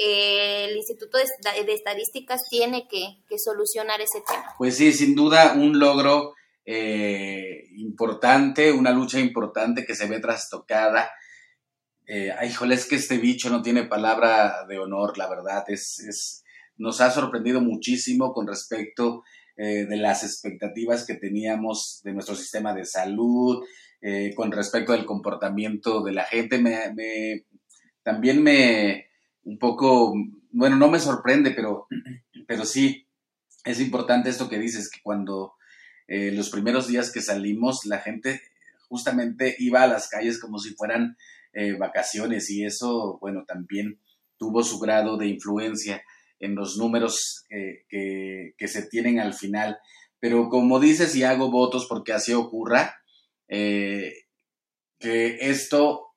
eh, 0.00 0.66
el 0.70 0.76
Instituto 0.76 1.18
de, 1.18 1.72
Estadísticas 1.72 2.40
tiene 2.48 2.86
que, 2.88 3.18
solucionar 3.36 4.00
ese 4.00 4.22
tema. 4.26 4.54
Pues 4.56 4.76
sí, 4.76 4.92
sin 4.92 5.16
duda 5.16 5.54
un 5.54 5.80
logro 5.80 6.34
eh, 6.70 7.64
importante, 7.76 8.70
una 8.72 8.90
lucha 8.90 9.18
importante 9.18 9.86
que 9.86 9.94
se 9.94 10.06
ve 10.06 10.20
trastocada. 10.20 11.10
Eh, 12.06 12.30
ay, 12.38 12.52
es 12.72 12.84
que 12.84 12.96
este 12.96 13.16
bicho 13.16 13.48
no 13.48 13.62
tiene 13.62 13.84
palabra 13.84 14.66
de 14.68 14.78
honor, 14.78 15.16
la 15.16 15.30
verdad. 15.30 15.64
Es, 15.68 15.98
es 16.00 16.44
nos 16.76 17.00
ha 17.00 17.10
sorprendido 17.10 17.62
muchísimo 17.62 18.34
con 18.34 18.46
respecto 18.46 19.24
eh, 19.56 19.86
de 19.86 19.96
las 19.96 20.22
expectativas 20.24 21.06
que 21.06 21.14
teníamos 21.14 22.02
de 22.04 22.12
nuestro 22.12 22.34
sistema 22.34 22.74
de 22.74 22.84
salud, 22.84 23.64
eh, 24.02 24.34
con 24.36 24.52
respecto 24.52 24.92
del 24.92 25.06
comportamiento 25.06 26.04
de 26.04 26.12
la 26.12 26.24
gente. 26.24 26.58
Me, 26.58 26.92
me, 26.94 27.46
también 28.02 28.42
me, 28.42 29.06
un 29.44 29.58
poco, 29.58 30.12
bueno, 30.50 30.76
no 30.76 30.90
me 30.90 31.00
sorprende, 31.00 31.52
pero, 31.52 31.86
pero 32.46 32.66
sí, 32.66 33.08
es 33.64 33.80
importante 33.80 34.28
esto 34.28 34.50
que 34.50 34.58
dices, 34.58 34.90
que 34.90 35.00
cuando 35.02 35.54
eh, 36.08 36.32
los 36.32 36.48
primeros 36.48 36.88
días 36.88 37.12
que 37.12 37.20
salimos, 37.20 37.84
la 37.84 37.98
gente 37.98 38.40
justamente 38.88 39.54
iba 39.58 39.82
a 39.82 39.86
las 39.86 40.08
calles 40.08 40.40
como 40.40 40.58
si 40.58 40.74
fueran 40.74 41.18
eh, 41.52 41.74
vacaciones 41.74 42.48
y 42.50 42.64
eso, 42.64 43.18
bueno, 43.20 43.44
también 43.46 44.00
tuvo 44.38 44.62
su 44.62 44.78
grado 44.78 45.18
de 45.18 45.26
influencia 45.26 46.02
en 46.40 46.54
los 46.54 46.78
números 46.78 47.44
eh, 47.50 47.84
que, 47.88 48.68
se 48.68 48.86
tienen 48.86 49.20
al 49.20 49.34
final. 49.34 49.78
Pero 50.18 50.48
como 50.48 50.80
dices, 50.80 51.14
y 51.14 51.24
hago 51.24 51.50
votos 51.50 51.86
porque 51.86 52.14
así 52.14 52.32
ocurra, 52.32 53.02
que 53.46 54.24
esto 54.98 56.14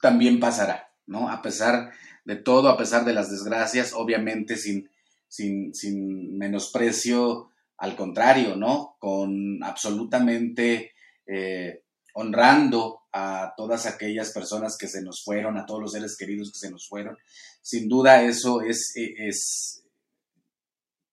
también 0.00 0.40
pasará, 0.40 0.92
¿no? 1.06 1.30
A 1.30 1.40
pesar 1.40 1.92
de 2.24 2.36
todo, 2.36 2.68
a 2.68 2.76
pesar 2.76 3.04
de 3.04 3.14
las 3.14 3.30
desgracias, 3.30 3.92
obviamente 3.94 4.56
sin, 4.56 4.90
sin, 5.28 5.74
sin 5.74 6.36
menosprecio 6.36 7.50
al 7.78 7.96
contrario, 7.96 8.56
¿no? 8.56 8.96
Con 8.98 9.62
absolutamente 9.62 10.92
eh, 11.26 11.82
honrando 12.14 13.02
a 13.12 13.54
todas 13.56 13.86
aquellas 13.86 14.32
personas 14.32 14.76
que 14.76 14.88
se 14.88 15.02
nos 15.02 15.22
fueron, 15.24 15.56
a 15.56 15.66
todos 15.66 15.80
los 15.80 15.92
seres 15.92 16.16
queridos 16.16 16.52
que 16.52 16.58
se 16.58 16.70
nos 16.70 16.86
fueron. 16.86 17.16
Sin 17.62 17.88
duda 17.88 18.22
eso 18.22 18.60
es, 18.60 18.92
es 18.96 19.82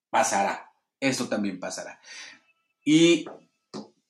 pasará, 0.10 0.71
eso 0.99 1.28
también 1.28 1.60
pasará. 1.60 1.99
Y 2.84 3.25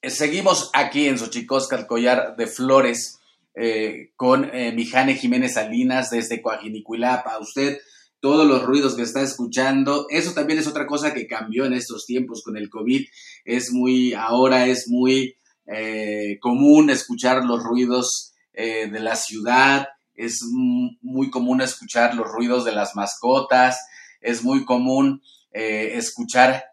seguimos 0.02 0.70
aquí 0.74 1.08
en 1.08 1.18
Xochicosca, 1.18 1.88
collar 1.88 2.36
de 2.36 2.48
flores, 2.48 3.20
eh, 3.58 4.12
con 4.18 4.54
eh, 4.54 4.74
Mijane 4.74 5.16
Jiménez 5.16 5.54
Salinas 5.54 6.10
desde 6.10 6.42
Coajinicuilapa. 6.42 7.40
Usted 7.40 7.80
todos 8.20 8.48
los 8.48 8.64
ruidos 8.64 8.96
que 8.96 9.04
está 9.04 9.22
escuchando. 9.22 10.08
Eso 10.10 10.34
también 10.34 10.60
es 10.60 10.68
otra 10.68 10.88
cosa 10.88 11.14
que 11.14 11.28
cambió 11.28 11.66
en 11.66 11.74
estos 11.74 12.06
tiempos 12.06 12.42
con 12.44 12.58
el 12.58 12.70
COVID. 12.70 13.06
Es 13.46 13.72
muy, 13.72 14.14
ahora 14.14 14.68
es 14.68 14.88
muy 14.88 15.38
eh, 15.68 16.38
común 16.42 16.90
escuchar 16.90 17.44
los 17.44 17.64
ruidos 17.64 18.34
eh, 18.54 18.88
de 18.88 19.00
la 19.00 19.16
ciudad, 19.16 19.88
es 20.14 20.42
muy 20.44 21.30
común 21.30 21.62
escuchar 21.62 22.16
los 22.16 22.28
ruidos 22.28 22.66
de 22.66 22.72
las 22.72 22.96
mascotas, 22.96 23.80
es 24.22 24.44
muy 24.44 24.64
común 24.64 25.22
eh, 25.52 25.94
escuchar 25.96 26.66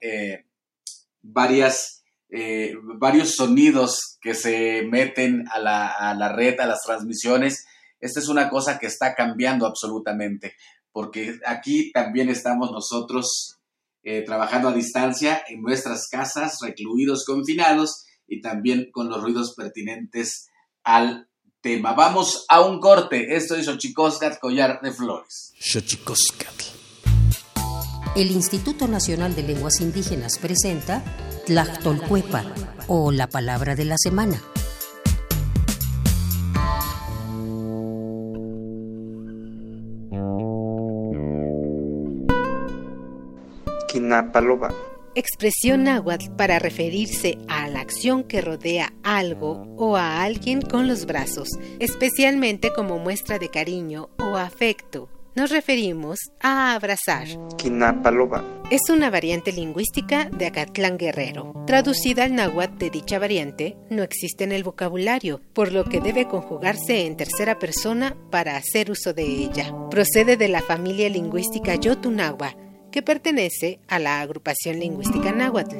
varias, 1.23 2.05
varios 2.99 3.35
sonidos 3.35 4.19
que 4.21 4.35
se 4.35 4.83
meten 4.91 5.45
a 5.53 5.59
la, 5.59 5.89
a 5.89 6.15
la 6.15 6.33
red, 6.33 6.59
a 6.61 6.67
las 6.67 6.83
transmisiones. 6.83 7.67
Esta 7.99 8.21
es 8.21 8.29
una 8.29 8.49
cosa 8.49 8.79
que 8.79 8.87
está 8.87 9.15
cambiando 9.15 9.67
absolutamente 9.67 10.55
porque 10.93 11.39
aquí 11.47 11.91
también 11.93 12.29
estamos 12.29 12.71
nosotros 12.71 13.59
eh, 14.03 14.23
trabajando 14.25 14.69
a 14.69 14.73
distancia 14.73 15.43
en 15.49 15.63
nuestras 15.63 16.09
casas, 16.09 16.59
recluidos, 16.61 17.25
confinados 17.25 18.05
y 18.27 18.41
también 18.41 18.91
con 18.93 19.09
los 19.09 19.23
ruidos 19.23 19.55
pertinentes 19.55 20.49
al 20.85 21.29
tema. 21.61 21.95
Vamos 21.95 22.45
a 22.49 22.61
un 22.61 22.81
corte. 22.81 23.35
Esto 23.37 23.55
es 23.55 23.67
Xochicoscat, 23.67 24.39
Collar 24.39 24.81
de 24.83 24.93
Flores. 24.93 25.53
Xochicoscat. 25.59 26.53
El 28.15 28.31
Instituto 28.31 28.89
Nacional 28.89 29.35
de 29.35 29.43
Lenguas 29.43 29.81
Indígenas 29.81 30.39
presenta 30.39 31.03
Tlactolcuepa 31.47 32.45
o 32.87 33.11
la 33.11 33.29
palabra 33.29 33.75
de 33.75 33.87
la 33.87 33.97
semana. 33.97 34.43
Expresión 45.15 45.85
náhuatl 45.85 46.31
para 46.37 46.59
referirse 46.59 47.39
a 47.47 47.69
la 47.69 47.81
acción 47.81 48.25
que 48.25 48.41
rodea 48.41 48.95
algo 49.03 49.67
o 49.77 49.97
a 49.97 50.23
alguien 50.23 50.63
con 50.63 50.89
los 50.89 51.05
brazos, 51.05 51.49
especialmente 51.81 52.73
como 52.73 52.99
muestra 52.99 53.39
de 53.39 53.51
cariño 53.51 54.09
o 54.19 54.37
afecto. 54.37 55.11
Nos 55.35 55.51
referimos 55.51 56.19
a 56.41 56.75
abrazar. 56.75 57.27
Es 58.71 58.81
una 58.91 59.09
variante 59.09 59.51
lingüística 59.51 60.27
de 60.27 60.47
Acatlán 60.47 60.99
Guerrero. 60.99 61.55
Traducida 61.67 62.25
al 62.25 62.35
náhuatl 62.35 62.77
de 62.77 62.91
dicha 62.91 63.19
variante, 63.19 63.77
no 63.89 64.03
existe 64.03 64.45
en 64.45 64.53
el 64.53 64.63
vocabulario, 64.63 65.41
por 65.55 65.73
lo 65.73 65.85
que 65.85 66.01
debe 66.01 66.29
conjugarse 66.29 67.07
en 67.07 67.17
tercera 67.17 67.59
persona 67.59 68.15
para 68.31 68.57
hacer 68.57 68.91
uso 68.91 69.15
de 69.15 69.25
ella. 69.25 69.75
Procede 69.91 70.37
de 70.37 70.49
la 70.49 70.61
familia 70.61 71.09
lingüística 71.09 71.77
Yotunagua, 71.77 72.55
que 72.93 73.03
pertenece 73.03 73.81
a 73.89 73.99
la 73.99 74.21
agrupación 74.21 74.79
lingüística 74.79 75.33
náhuatl. 75.33 75.77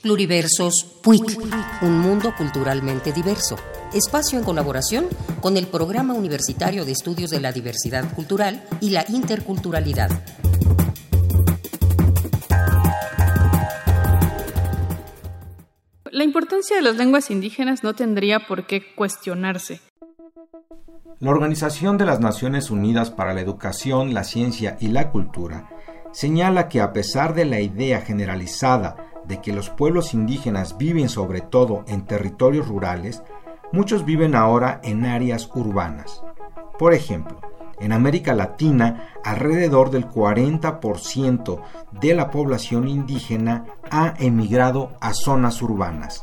Pluriversos 0.01 0.87
PUIC, 1.03 1.41
un 1.83 1.99
mundo 1.99 2.33
culturalmente 2.39 3.13
diverso. 3.13 3.57
Espacio 3.93 4.39
en 4.39 4.45
colaboración 4.45 5.09
con 5.41 5.57
el 5.57 5.67
Programa 5.67 6.15
Universitario 6.15 6.85
de 6.85 6.93
Estudios 6.93 7.31
de 7.31 7.41
la 7.41 7.51
Diversidad 7.53 8.15
Cultural 8.15 8.65
y 8.81 8.91
la 8.91 9.05
Interculturalidad. 9.09 10.11
La 16.19 16.25
importancia 16.25 16.75
de 16.75 16.83
las 16.83 16.97
lenguas 16.97 17.31
indígenas 17.31 17.85
no 17.85 17.95
tendría 17.95 18.41
por 18.41 18.67
qué 18.67 18.83
cuestionarse. 18.97 19.81
La 21.21 21.31
Organización 21.31 21.97
de 21.97 22.07
las 22.07 22.19
Naciones 22.19 22.73
Unidas 22.73 23.13
para 23.13 23.35
la 23.35 23.41
Educación, 23.41 24.15
la 24.15 24.25
Ciencia 24.25 24.77
y 24.81 24.89
la 24.89 25.13
Cultura 25.13 25.71
señala 26.11 26.69
que 26.69 26.81
a 26.81 26.93
pesar 26.93 27.35
de 27.35 27.45
la 27.45 27.61
idea 27.61 28.01
generalizada 28.01 28.97
de 29.27 29.41
que 29.41 29.53
los 29.53 29.71
pueblos 29.71 30.13
indígenas 30.13 30.77
viven 30.77 31.09
sobre 31.09 31.41
todo 31.41 31.85
en 31.87 32.05
territorios 32.05 32.67
rurales, 32.67 33.23
muchos 33.71 34.05
viven 34.05 34.35
ahora 34.35 34.81
en 34.83 35.07
áreas 35.07 35.49
urbanas. 35.55 36.25
Por 36.81 36.95
ejemplo, 36.95 37.41
en 37.81 37.93
América 37.93 38.35
Latina, 38.35 39.11
alrededor 39.25 39.91
del 39.91 40.07
40% 40.07 41.61
de 41.93 42.15
la 42.15 42.31
población 42.31 42.89
indígena 42.89 43.65
ha 43.91 44.15
emigrado 44.19 44.93
a 45.01 45.15
zonas 45.15 45.63
urbanas. 45.63 46.23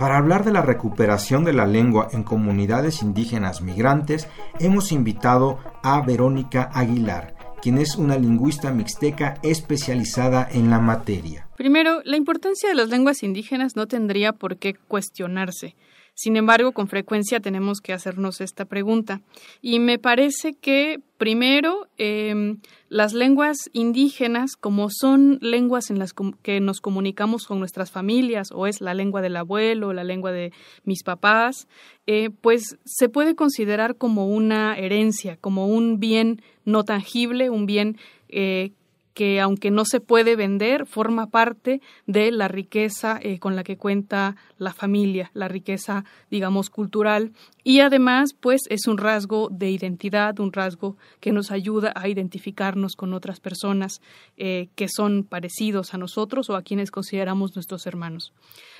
Para 0.00 0.16
hablar 0.16 0.44
de 0.44 0.52
la 0.52 0.62
recuperación 0.62 1.44
de 1.44 1.52
la 1.52 1.66
lengua 1.66 2.08
en 2.12 2.22
comunidades 2.22 3.02
indígenas 3.02 3.60
migrantes, 3.60 4.28
hemos 4.58 4.92
invitado 4.92 5.58
a 5.82 6.00
Verónica 6.00 6.70
Aguilar, 6.72 7.34
quien 7.60 7.76
es 7.76 7.96
una 7.96 8.16
lingüista 8.16 8.72
mixteca 8.72 9.34
especializada 9.42 10.48
en 10.50 10.70
la 10.70 10.78
materia. 10.78 11.46
Primero, 11.56 12.00
la 12.04 12.16
importancia 12.16 12.70
de 12.70 12.74
las 12.74 12.88
lenguas 12.88 13.22
indígenas 13.22 13.76
no 13.76 13.86
tendría 13.86 14.32
por 14.32 14.56
qué 14.56 14.74
cuestionarse. 14.74 15.76
Sin 16.14 16.36
embargo, 16.36 16.72
con 16.72 16.88
frecuencia 16.88 17.40
tenemos 17.40 17.80
que 17.80 17.92
hacernos 17.92 18.40
esta 18.40 18.64
pregunta. 18.64 19.20
Y 19.62 19.78
me 19.78 19.98
parece 19.98 20.54
que, 20.54 21.00
primero, 21.16 21.88
em, 21.96 22.58
las 22.88 23.14
lenguas 23.14 23.56
indígenas, 23.72 24.56
como 24.56 24.88
son 24.90 25.38
lenguas 25.40 25.90
en 25.90 25.98
las 25.98 26.12
que 26.42 26.60
nos 26.60 26.80
comunicamos 26.80 27.46
con 27.46 27.58
nuestras 27.58 27.90
familias, 27.90 28.48
o 28.52 28.66
es 28.66 28.80
la 28.80 28.94
lengua 28.94 29.22
del 29.22 29.36
abuelo, 29.36 29.92
la 29.92 30.04
lengua 30.04 30.32
de 30.32 30.52
mis 30.84 31.02
papás, 31.02 31.68
eh, 32.06 32.30
pues 32.40 32.78
se 32.84 33.08
puede 33.08 33.34
considerar 33.34 33.96
como 33.96 34.26
una 34.26 34.76
herencia, 34.76 35.36
como 35.36 35.68
un 35.68 36.00
bien 36.00 36.42
no 36.64 36.84
tangible, 36.84 37.50
un 37.50 37.66
bien 37.66 37.96
eh, 38.28 38.72
que 39.20 39.38
aunque 39.38 39.70
no 39.70 39.84
se 39.84 40.00
puede 40.00 40.34
vender, 40.34 40.86
forma 40.86 41.26
parte 41.26 41.82
de 42.06 42.32
la 42.32 42.48
riqueza 42.48 43.20
eh, 43.20 43.38
con 43.38 43.54
la 43.54 43.64
que 43.64 43.76
cuenta 43.76 44.34
la 44.56 44.72
familia, 44.72 45.30
la 45.34 45.46
riqueza, 45.46 46.06
digamos, 46.30 46.70
cultural. 46.70 47.34
Y 47.62 47.80
además, 47.80 48.30
pues 48.32 48.62
es 48.70 48.86
un 48.86 48.96
rasgo 48.96 49.50
de 49.50 49.70
identidad, 49.70 50.40
un 50.40 50.54
rasgo 50.54 50.96
que 51.20 51.32
nos 51.32 51.50
ayuda 51.50 51.92
a 51.94 52.08
identificarnos 52.08 52.96
con 52.96 53.12
otras 53.12 53.40
personas 53.40 54.00
eh, 54.38 54.70
que 54.74 54.88
son 54.88 55.24
parecidos 55.24 55.92
a 55.92 55.98
nosotros 55.98 56.48
o 56.48 56.56
a 56.56 56.62
quienes 56.62 56.90
consideramos 56.90 57.54
nuestros 57.54 57.86
hermanos. 57.86 58.32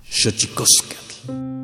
Y 1.28 1.59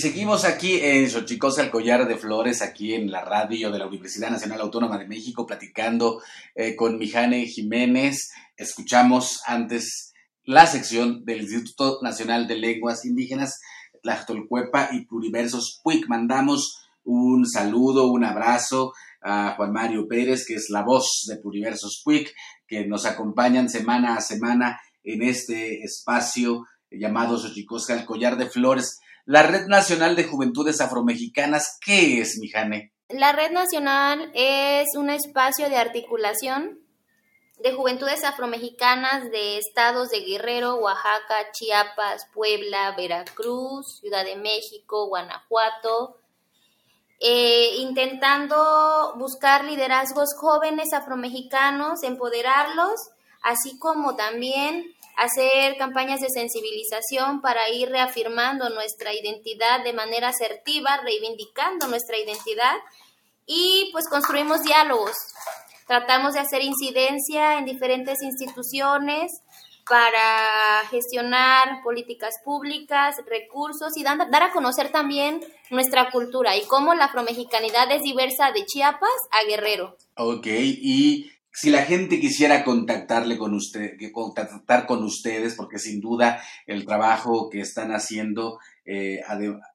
seguimos 0.00 0.44
aquí 0.44 0.80
en 0.80 1.10
Xochicosa, 1.10 1.62
el 1.62 1.70
collar 1.70 2.08
de 2.08 2.16
flores, 2.16 2.62
aquí 2.62 2.94
en 2.94 3.10
la 3.10 3.22
radio 3.22 3.70
de 3.70 3.78
la 3.78 3.86
Universidad 3.86 4.30
Nacional 4.30 4.62
Autónoma 4.62 4.96
de 4.96 5.06
México, 5.06 5.46
platicando 5.46 6.22
eh, 6.54 6.74
con 6.74 6.98
Mijane 6.98 7.44
Jiménez. 7.46 8.30
Escuchamos 8.56 9.42
antes 9.46 10.14
la 10.44 10.66
sección 10.66 11.24
del 11.26 11.42
Instituto 11.42 11.98
Nacional 12.02 12.48
de 12.48 12.56
Lenguas 12.56 13.04
Indígenas, 13.04 13.60
Tlachtolcuepa 14.02 14.88
y 14.92 15.04
Pluriversos 15.04 15.80
PUIC. 15.84 16.08
Mandamos 16.08 16.80
un 17.04 17.46
saludo, 17.46 18.10
un 18.10 18.24
abrazo 18.24 18.94
a 19.20 19.54
Juan 19.56 19.72
Mario 19.72 20.08
Pérez, 20.08 20.46
que 20.46 20.54
es 20.54 20.70
la 20.70 20.82
voz 20.82 21.26
de 21.28 21.36
Pluriversos 21.36 22.00
PUIC, 22.02 22.32
que 22.66 22.86
nos 22.86 23.04
acompañan 23.04 23.68
semana 23.68 24.16
a 24.16 24.22
semana 24.22 24.80
en 25.04 25.22
este 25.22 25.82
espacio 25.82 26.64
llamado 26.90 27.38
Xochicosca, 27.38 27.92
el 27.92 28.06
collar 28.06 28.38
de 28.38 28.48
flores. 28.48 28.98
La 29.30 29.44
Red 29.44 29.68
Nacional 29.68 30.16
de 30.16 30.24
Juventudes 30.24 30.80
Afromexicanas, 30.80 31.78
¿qué 31.80 32.20
es, 32.20 32.36
Mijane? 32.40 32.92
La 33.10 33.30
Red 33.30 33.52
Nacional 33.52 34.28
es 34.34 34.88
un 34.96 35.08
espacio 35.08 35.68
de 35.68 35.76
articulación 35.76 36.80
de 37.62 37.72
juventudes 37.72 38.24
afromexicanas 38.24 39.30
de 39.30 39.58
estados 39.58 40.10
de 40.10 40.22
Guerrero, 40.22 40.74
Oaxaca, 40.78 41.52
Chiapas, 41.52 42.26
Puebla, 42.34 42.96
Veracruz, 42.96 44.00
Ciudad 44.00 44.24
de 44.24 44.34
México, 44.34 45.06
Guanajuato, 45.06 46.16
eh, 47.20 47.76
intentando 47.76 49.14
buscar 49.16 49.64
liderazgos 49.64 50.30
jóvenes 50.36 50.92
afromexicanos, 50.92 52.02
empoderarlos, 52.02 52.98
así 53.42 53.78
como 53.78 54.16
también 54.16 54.92
hacer 55.16 55.76
campañas 55.76 56.20
de 56.20 56.28
sensibilización 56.28 57.40
para 57.40 57.68
ir 57.70 57.88
reafirmando 57.90 58.70
nuestra 58.70 59.12
identidad 59.14 59.84
de 59.84 59.92
manera 59.92 60.28
asertiva, 60.28 61.00
reivindicando 61.02 61.86
nuestra 61.88 62.18
identidad 62.18 62.76
y 63.46 63.90
pues 63.92 64.08
construimos 64.08 64.62
diálogos. 64.62 65.16
Tratamos 65.86 66.34
de 66.34 66.40
hacer 66.40 66.62
incidencia 66.62 67.58
en 67.58 67.64
diferentes 67.64 68.22
instituciones 68.22 69.32
para 69.88 70.86
gestionar 70.88 71.82
políticas 71.82 72.36
públicas, 72.44 73.16
recursos 73.28 73.96
y 73.96 74.04
dar 74.04 74.42
a 74.42 74.52
conocer 74.52 74.92
también 74.92 75.40
nuestra 75.70 76.10
cultura 76.12 76.56
y 76.56 76.62
cómo 76.66 76.94
la 76.94 77.06
afromexicanidad 77.06 77.90
es 77.90 78.02
diversa 78.02 78.52
de 78.52 78.64
Chiapas 78.66 79.10
a 79.32 79.44
Guerrero. 79.48 79.96
Ok, 80.16 80.46
y 80.46 81.32
si 81.52 81.70
la 81.70 81.82
gente 81.82 82.20
quisiera 82.20 82.64
contactarle 82.64 83.36
con 83.36 83.54
usted, 83.54 83.92
contactar 84.12 84.86
con 84.86 85.02
ustedes, 85.02 85.54
porque 85.56 85.78
sin 85.78 86.00
duda 86.00 86.42
el 86.66 86.86
trabajo 86.86 87.48
que 87.50 87.60
están 87.60 87.90
haciendo, 87.90 88.58
eh, 88.84 89.20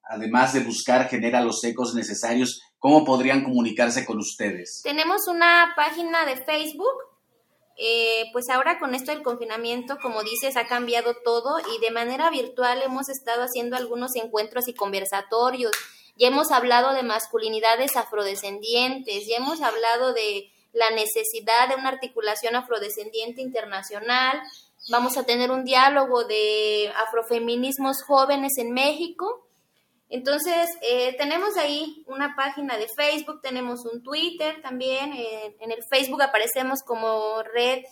además 0.08 0.54
de 0.54 0.60
buscar, 0.60 1.08
genera 1.08 1.42
los 1.42 1.62
ecos 1.64 1.94
necesarios, 1.94 2.62
¿cómo 2.78 3.04
podrían 3.04 3.44
comunicarse 3.44 4.06
con 4.06 4.18
ustedes? 4.18 4.80
Tenemos 4.84 5.28
una 5.28 5.74
página 5.76 6.24
de 6.24 6.36
Facebook. 6.36 6.94
Eh, 7.78 8.30
pues 8.32 8.48
ahora 8.48 8.78
con 8.78 8.94
esto 8.94 9.12
del 9.12 9.22
confinamiento, 9.22 9.98
como 10.00 10.22
dices, 10.22 10.56
ha 10.56 10.66
cambiado 10.66 11.14
todo 11.22 11.58
y 11.58 11.78
de 11.84 11.90
manera 11.90 12.30
virtual 12.30 12.80
hemos 12.80 13.10
estado 13.10 13.42
haciendo 13.42 13.76
algunos 13.76 14.16
encuentros 14.16 14.66
y 14.66 14.72
conversatorios. 14.72 15.72
Ya 16.16 16.28
hemos 16.28 16.52
hablado 16.52 16.94
de 16.94 17.02
masculinidades 17.02 17.96
afrodescendientes, 17.96 19.26
ya 19.28 19.36
hemos 19.36 19.60
hablado 19.60 20.14
de 20.14 20.50
la 20.76 20.90
necesidad 20.90 21.68
de 21.68 21.74
una 21.74 21.88
articulación 21.88 22.54
afrodescendiente 22.54 23.40
internacional. 23.40 24.40
Vamos 24.90 25.16
a 25.16 25.24
tener 25.24 25.50
un 25.50 25.64
diálogo 25.64 26.24
de 26.24 26.92
afrofeminismos 26.96 28.02
jóvenes 28.02 28.58
en 28.58 28.72
México. 28.72 29.48
Entonces, 30.10 30.68
eh, 30.82 31.16
tenemos 31.16 31.56
ahí 31.56 32.04
una 32.06 32.36
página 32.36 32.76
de 32.76 32.88
Facebook, 32.88 33.40
tenemos 33.40 33.86
un 33.86 34.02
Twitter 34.02 34.60
también. 34.60 35.14
Eh, 35.14 35.56
en 35.60 35.72
el 35.72 35.82
Facebook 35.82 36.22
aparecemos 36.22 36.82
como 36.82 37.42
Red 37.42 37.82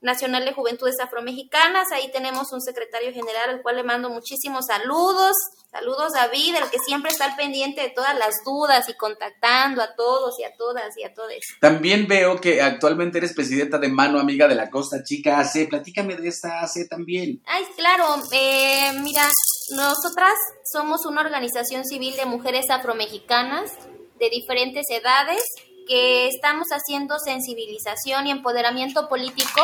Nacional 0.00 0.44
de 0.44 0.52
Juventudes 0.52 1.00
Afromexicanas. 1.00 1.90
Ahí 1.92 2.10
tenemos 2.12 2.52
un 2.52 2.60
secretario 2.60 3.12
general 3.12 3.50
al 3.50 3.62
cual 3.62 3.76
le 3.76 3.82
mando 3.82 4.10
muchísimos 4.10 4.66
saludos. 4.66 5.34
Saludos 5.70 6.12
David, 6.12 6.56
el 6.56 6.70
que 6.70 6.78
siempre 6.78 7.10
está 7.10 7.26
al 7.26 7.36
pendiente 7.36 7.82
de 7.82 7.90
todas 7.90 8.16
las 8.16 8.36
dudas 8.44 8.88
y 8.88 8.94
contactando 8.94 9.82
a 9.82 9.94
todos 9.94 10.38
y 10.38 10.44
a 10.44 10.56
todas 10.56 10.96
y 10.96 11.04
a 11.04 11.12
todos. 11.12 11.34
También 11.60 12.06
veo 12.06 12.40
que 12.40 12.62
actualmente 12.62 13.18
eres 13.18 13.34
presidenta 13.34 13.78
de 13.78 13.88
Mano 13.88 14.18
Amiga 14.18 14.48
de 14.48 14.54
la 14.54 14.70
Costa 14.70 15.02
Chica 15.02 15.38
AC. 15.38 15.68
Platícame 15.68 16.16
de 16.16 16.28
esta 16.28 16.60
AC 16.60 16.88
también. 16.88 17.42
Ay, 17.46 17.64
claro. 17.76 18.04
Eh, 18.32 18.92
mira, 19.02 19.28
nosotras 19.76 20.34
somos 20.64 21.04
una 21.04 21.20
organización 21.20 21.84
civil 21.84 22.16
de 22.16 22.26
mujeres 22.26 22.70
afromexicanas 22.70 23.70
de 24.18 24.30
diferentes 24.30 24.86
edades 24.90 25.42
que 25.86 26.28
estamos 26.28 26.68
haciendo 26.68 27.18
sensibilización 27.18 28.26
y 28.26 28.30
empoderamiento 28.30 29.08
político 29.08 29.62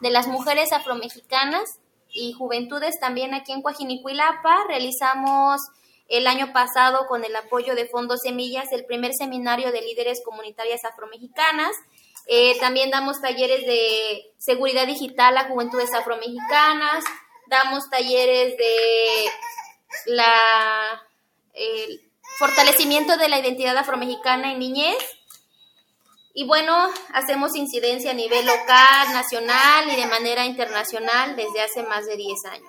de 0.00 0.10
las 0.10 0.26
mujeres 0.26 0.72
afromexicanas 0.72 1.78
y 2.08 2.32
juventudes 2.32 2.98
también 3.00 3.34
aquí 3.34 3.52
en 3.52 3.62
Coajinicuilapa. 3.62 4.64
Realizamos 4.68 5.60
el 6.08 6.26
año 6.26 6.52
pasado 6.52 7.06
con 7.08 7.24
el 7.24 7.34
apoyo 7.34 7.74
de 7.74 7.86
Fondos 7.86 8.20
Semillas 8.22 8.72
el 8.72 8.84
primer 8.86 9.12
seminario 9.14 9.72
de 9.72 9.82
líderes 9.82 10.22
comunitarias 10.24 10.84
afromexicanas. 10.84 11.74
Eh, 12.26 12.58
también 12.60 12.90
damos 12.90 13.20
talleres 13.20 13.66
de 13.66 14.32
seguridad 14.38 14.86
digital 14.86 15.36
a 15.36 15.48
juventudes 15.48 15.92
afromexicanas, 15.92 17.04
damos 17.48 17.90
talleres 17.90 18.56
de 18.56 19.26
la 20.06 21.02
fortalecimiento 22.38 23.16
de 23.16 23.28
la 23.28 23.38
identidad 23.38 23.76
afromexicana 23.76 24.52
en 24.52 24.58
niñez 24.58 24.96
y 26.36 26.44
bueno, 26.44 26.88
hacemos 27.12 27.54
incidencia 27.54 28.10
a 28.10 28.14
nivel 28.14 28.44
local, 28.44 29.12
nacional 29.12 29.84
y 29.90 29.94
de 29.94 30.08
manera 30.08 30.44
internacional 30.44 31.36
desde 31.36 31.62
hace 31.62 31.84
más 31.84 32.06
de 32.06 32.16
10 32.16 32.44
años. 32.46 32.68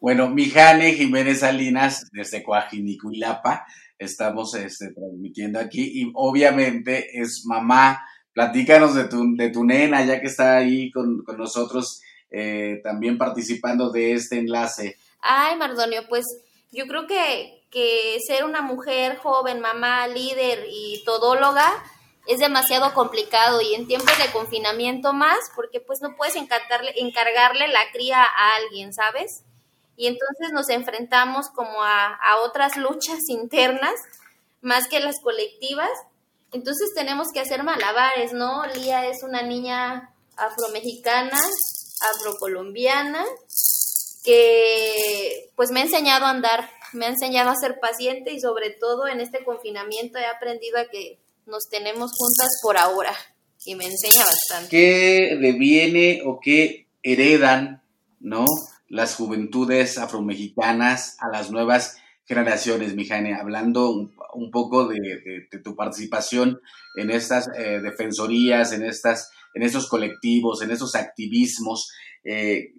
Bueno, 0.00 0.30
Mijane 0.30 0.94
Jiménez 0.94 1.40
Salinas, 1.40 2.08
desde 2.10 2.42
Coajinicuilapa, 2.42 3.66
estamos 3.98 4.54
este, 4.54 4.92
transmitiendo 4.94 5.60
aquí 5.60 6.00
y 6.00 6.10
obviamente 6.14 7.20
es 7.20 7.44
mamá. 7.44 8.02
Platícanos 8.32 8.94
de 8.94 9.04
tu, 9.04 9.36
de 9.36 9.50
tu 9.50 9.62
nena, 9.62 10.02
ya 10.06 10.18
que 10.18 10.28
está 10.28 10.56
ahí 10.56 10.90
con, 10.90 11.22
nosotros 11.36 12.00
eh, 12.30 12.80
también 12.82 13.18
participando 13.18 13.90
de 13.90 14.14
este 14.14 14.38
enlace. 14.38 14.96
Ay, 15.20 15.56
Mardonio, 15.58 16.00
pues 16.08 16.24
yo 16.72 16.86
creo 16.86 17.06
que, 17.06 17.66
que 17.70 18.16
ser 18.26 18.44
una 18.44 18.62
mujer 18.62 19.18
joven, 19.18 19.60
mamá, 19.60 20.08
líder 20.08 20.64
y 20.70 21.02
todóloga, 21.04 21.70
es 22.26 22.38
demasiado 22.38 22.94
complicado 22.94 23.60
y 23.60 23.74
en 23.74 23.86
tiempos 23.86 24.16
de 24.18 24.30
confinamiento 24.32 25.12
más, 25.12 25.38
porque 25.56 25.80
pues 25.80 26.00
no 26.02 26.16
puedes 26.16 26.36
encargarle, 26.36 27.68
la 27.68 27.90
cría 27.92 28.22
a 28.22 28.56
alguien, 28.56 28.92
¿sabes? 28.92 29.42
Y 29.96 30.06
entonces 30.06 30.52
nos 30.52 30.68
enfrentamos 30.68 31.48
como 31.50 31.82
a, 31.82 32.14
a 32.14 32.38
otras 32.38 32.76
luchas 32.76 33.18
internas, 33.28 33.94
más 34.60 34.88
que 34.88 35.00
las 35.00 35.20
colectivas. 35.20 35.90
Entonces 36.52 36.90
tenemos 36.94 37.28
que 37.32 37.40
hacer 37.40 37.64
malabares, 37.64 38.32
¿no? 38.32 38.64
Lía 38.66 39.06
es 39.06 39.22
una 39.22 39.42
niña 39.42 40.14
afromexicana, 40.36 41.38
afrocolombiana, 42.14 43.24
que 44.22 45.50
pues 45.56 45.70
me 45.70 45.80
ha 45.80 45.84
enseñado 45.84 46.26
a 46.26 46.30
andar, 46.30 46.70
me 46.92 47.06
ha 47.06 47.08
enseñado 47.08 47.50
a 47.50 47.56
ser 47.56 47.80
paciente 47.80 48.32
y 48.32 48.40
sobre 48.40 48.70
todo 48.70 49.08
en 49.08 49.20
este 49.20 49.44
confinamiento 49.44 50.18
he 50.18 50.26
aprendido 50.26 50.78
a 50.78 50.86
que 50.86 51.21
nos 51.46 51.68
tenemos 51.68 52.12
juntas 52.16 52.48
por 52.62 52.76
ahora 52.76 53.14
y 53.64 53.74
me 53.74 53.84
enseña 53.84 54.24
bastante. 54.24 54.70
¿Qué 54.70 55.38
deviene 55.40 56.22
o 56.24 56.40
qué 56.40 56.86
heredan, 57.02 57.82
no? 58.20 58.44
Las 58.88 59.14
juventudes 59.14 59.98
afromexicanas 59.98 61.16
a 61.20 61.28
las 61.28 61.50
nuevas 61.50 61.96
generaciones, 62.24 62.94
Mijane, 62.94 63.34
hablando 63.34 63.90
un, 63.90 64.50
poco 64.50 64.86
de, 64.86 65.48
tu 65.62 65.74
participación 65.74 66.60
en 66.96 67.10
estas 67.10 67.48
eh, 67.56 67.80
defensorías, 67.80 68.72
en, 68.72 68.84
estas, 68.84 69.30
en 69.54 69.62
estos 69.62 69.88
colectivos, 69.88 70.62
en 70.62 70.70
estos 70.70 70.94
activismos, 70.94 71.90
eh, 72.24 72.72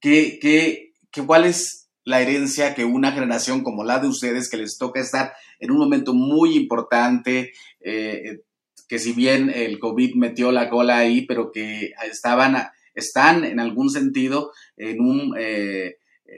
¿qué, 0.00 0.38
qué, 0.40 0.92
qué, 1.10 1.26
¿cuál 1.26 1.44
es 1.44 1.85
la 2.06 2.20
herencia 2.22 2.74
que 2.74 2.84
una 2.84 3.10
generación 3.10 3.64
como 3.64 3.82
la 3.82 3.98
de 3.98 4.06
ustedes, 4.06 4.48
que 4.48 4.56
les 4.56 4.78
toca 4.78 5.00
estar 5.00 5.34
en 5.58 5.72
un 5.72 5.78
momento 5.78 6.14
muy 6.14 6.56
importante, 6.56 7.52
eh, 7.80 8.42
que 8.88 9.00
si 9.00 9.12
bien 9.12 9.50
el 9.50 9.80
COVID 9.80 10.14
metió 10.14 10.52
la 10.52 10.70
cola 10.70 10.98
ahí, 10.98 11.26
pero 11.26 11.50
que 11.50 11.94
estaban, 12.08 12.56
están 12.94 13.44
en 13.44 13.58
algún 13.58 13.90
sentido 13.90 14.52
en 14.76 15.00
un 15.00 15.34
eh, 15.36 15.96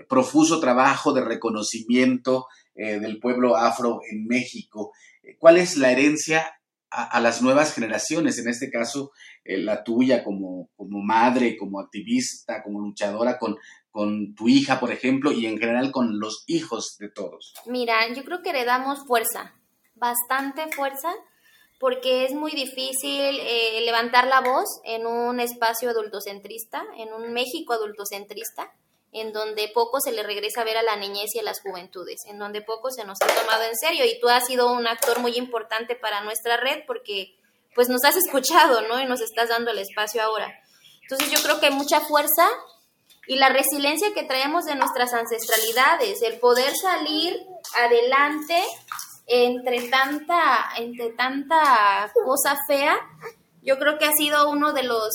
profuso 0.08 0.58
trabajo 0.58 1.12
de 1.12 1.22
reconocimiento 1.22 2.46
eh, 2.74 2.98
del 2.98 3.20
pueblo 3.20 3.54
afro 3.54 4.00
en 4.10 4.26
México. 4.26 4.92
¿Cuál 5.38 5.58
es 5.58 5.76
la 5.76 5.92
herencia 5.92 6.50
a, 6.90 7.20
las 7.20 7.42
nuevas 7.42 7.74
generaciones, 7.74 8.38
en 8.38 8.48
este 8.48 8.70
caso 8.70 9.10
la 9.44 9.84
tuya 9.84 10.24
como, 10.24 10.70
como 10.74 11.02
madre, 11.02 11.58
como 11.58 11.80
activista, 11.80 12.62
como 12.62 12.80
luchadora 12.80 13.38
con, 13.38 13.56
con 13.98 14.36
tu 14.36 14.48
hija, 14.48 14.78
por 14.78 14.92
ejemplo, 14.92 15.32
y 15.32 15.44
en 15.46 15.58
general 15.58 15.90
con 15.90 16.20
los 16.20 16.44
hijos 16.46 16.98
de 17.00 17.08
todos? 17.08 17.52
Mira, 17.66 18.06
yo 18.14 18.22
creo 18.22 18.42
que 18.42 18.52
le 18.52 18.64
damos 18.64 19.00
fuerza, 19.08 19.56
bastante 19.96 20.70
fuerza, 20.70 21.12
porque 21.80 22.24
es 22.24 22.32
muy 22.32 22.52
difícil 22.52 23.40
eh, 23.40 23.80
levantar 23.84 24.28
la 24.28 24.40
voz 24.40 24.68
en 24.84 25.04
un 25.04 25.40
espacio 25.40 25.90
adultocentrista, 25.90 26.84
en 26.96 27.12
un 27.12 27.32
México 27.32 27.72
adultocentrista, 27.72 28.72
en 29.10 29.32
donde 29.32 29.68
poco 29.74 30.00
se 30.00 30.12
le 30.12 30.22
regresa 30.22 30.60
a 30.60 30.64
ver 30.64 30.76
a 30.76 30.84
la 30.84 30.94
niñez 30.94 31.34
y 31.34 31.40
a 31.40 31.42
las 31.42 31.60
juventudes, 31.60 32.20
en 32.28 32.38
donde 32.38 32.62
poco 32.62 32.92
se 32.92 33.04
nos 33.04 33.18
ha 33.20 33.26
tomado 33.26 33.64
en 33.64 33.74
serio. 33.74 34.04
Y 34.04 34.20
tú 34.20 34.28
has 34.28 34.46
sido 34.46 34.72
un 34.72 34.86
actor 34.86 35.18
muy 35.18 35.36
importante 35.36 35.96
para 35.96 36.22
nuestra 36.22 36.56
red 36.56 36.84
porque 36.86 37.34
pues 37.74 37.88
nos 37.88 38.04
has 38.04 38.14
escuchado, 38.14 38.82
¿no? 38.82 39.00
Y 39.00 39.06
nos 39.06 39.20
estás 39.22 39.48
dando 39.48 39.72
el 39.72 39.78
espacio 39.78 40.22
ahora. 40.22 40.56
Entonces 41.02 41.32
yo 41.32 41.42
creo 41.42 41.58
que 41.58 41.66
hay 41.66 41.74
mucha 41.74 42.00
fuerza 42.02 42.48
y 43.28 43.36
la 43.36 43.50
resiliencia 43.50 44.14
que 44.14 44.24
traemos 44.24 44.64
de 44.64 44.74
nuestras 44.74 45.12
ancestralidades, 45.12 46.22
el 46.22 46.40
poder 46.40 46.74
salir 46.74 47.38
adelante 47.76 48.64
entre 49.26 49.90
tanta, 49.90 50.70
entre 50.78 51.10
tanta 51.10 52.10
cosa 52.24 52.56
fea, 52.66 52.98
yo 53.62 53.78
creo 53.78 53.98
que 53.98 54.06
ha 54.06 54.12
sido 54.12 54.50
uno 54.50 54.72
de 54.72 54.82
los 54.82 55.12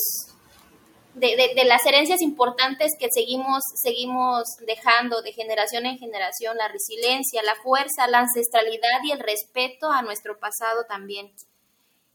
de, 1.16 1.54
de, 1.56 1.64
las 1.66 1.86
herencias 1.86 2.22
importantes 2.22 2.92
que 3.00 3.08
seguimos, 3.12 3.64
seguimos 3.82 4.44
dejando 4.66 5.22
de 5.22 5.34
generación 5.34 5.86
en 5.86 5.98
generación, 5.98 6.58
la 6.58 6.68
resiliencia, 6.68 7.42
la 7.44 7.56
fuerza, 7.56 8.08
la 8.08 8.20
ancestralidad 8.20 9.00
y 9.04 9.12
el 9.12 9.20
respeto 9.20 9.92
a 9.92 10.02
nuestro 10.02 10.40
pasado 10.40 10.86
también. 10.88 11.32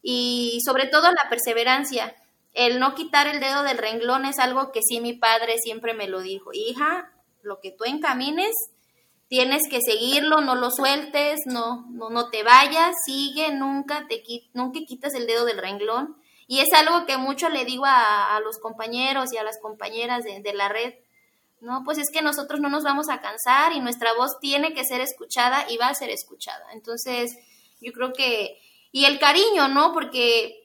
Y 0.02 0.60
sobre 0.64 0.86
todo 0.86 1.10
la 1.12 1.28
perseverancia. 1.28 2.14
El 2.58 2.80
no 2.80 2.96
quitar 2.96 3.28
el 3.28 3.38
dedo 3.38 3.62
del 3.62 3.78
renglón 3.78 4.24
es 4.24 4.40
algo 4.40 4.72
que 4.72 4.82
sí 4.82 5.00
mi 5.00 5.12
padre 5.12 5.58
siempre 5.58 5.94
me 5.94 6.08
lo 6.08 6.22
dijo. 6.22 6.50
Hija, 6.52 7.12
lo 7.40 7.60
que 7.60 7.70
tú 7.70 7.84
encamines, 7.84 8.50
tienes 9.28 9.62
que 9.70 9.80
seguirlo, 9.80 10.40
no 10.40 10.56
lo 10.56 10.72
sueltes, 10.72 11.38
no, 11.46 11.86
no, 11.90 12.10
no 12.10 12.30
te 12.30 12.42
vayas, 12.42 12.96
sigue, 13.06 13.52
nunca 13.52 14.08
te 14.08 14.24
nunca 14.54 14.80
quitas 14.88 15.14
el 15.14 15.28
dedo 15.28 15.44
del 15.44 15.58
renglón 15.58 16.16
y 16.48 16.58
es 16.58 16.72
algo 16.74 17.06
que 17.06 17.16
mucho 17.16 17.48
le 17.48 17.64
digo 17.64 17.84
a, 17.86 18.40
los 18.42 18.58
compañeros 18.58 19.32
y 19.32 19.36
a 19.36 19.44
las 19.44 19.60
compañeras 19.60 20.24
de, 20.24 20.40
de, 20.40 20.52
la 20.52 20.68
red, 20.68 20.94
¿no? 21.60 21.84
Pues 21.84 21.98
es 21.98 22.10
que 22.10 22.22
nosotros 22.22 22.58
no 22.58 22.70
nos 22.70 22.82
vamos 22.82 23.08
a 23.08 23.20
cansar 23.20 23.72
y 23.72 23.78
nuestra 23.78 24.14
voz 24.14 24.40
tiene 24.40 24.74
que 24.74 24.84
ser 24.84 25.00
escuchada 25.00 25.64
y 25.70 25.76
va 25.76 25.86
a 25.86 25.94
ser 25.94 26.10
escuchada. 26.10 26.72
Entonces, 26.72 27.36
yo 27.80 27.92
creo 27.92 28.12
que, 28.14 28.58
y 28.90 29.04
el 29.04 29.20
cariño, 29.20 29.68
¿no? 29.68 29.92
Porque 29.92 30.57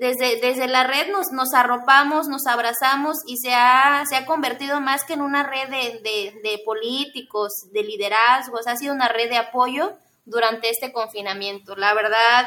desde, 0.00 0.40
desde 0.40 0.66
la 0.66 0.84
red 0.84 1.10
nos, 1.10 1.30
nos 1.32 1.52
arropamos, 1.54 2.26
nos 2.28 2.46
abrazamos 2.46 3.18
y 3.26 3.36
se 3.36 3.54
ha, 3.54 4.04
se 4.08 4.16
ha 4.16 4.26
convertido 4.26 4.80
más 4.80 5.04
que 5.04 5.12
en 5.12 5.20
una 5.20 5.42
red 5.42 5.68
de, 5.68 6.40
de, 6.42 6.62
políticos, 6.64 7.52
de 7.72 7.82
liderazgos, 7.82 8.66
ha 8.66 8.76
sido 8.76 8.94
una 8.94 9.08
red 9.08 9.28
de 9.28 9.36
apoyo 9.36 9.94
durante 10.24 10.70
este 10.70 10.92
confinamiento. 10.92 11.76
La 11.76 11.92
verdad, 11.92 12.46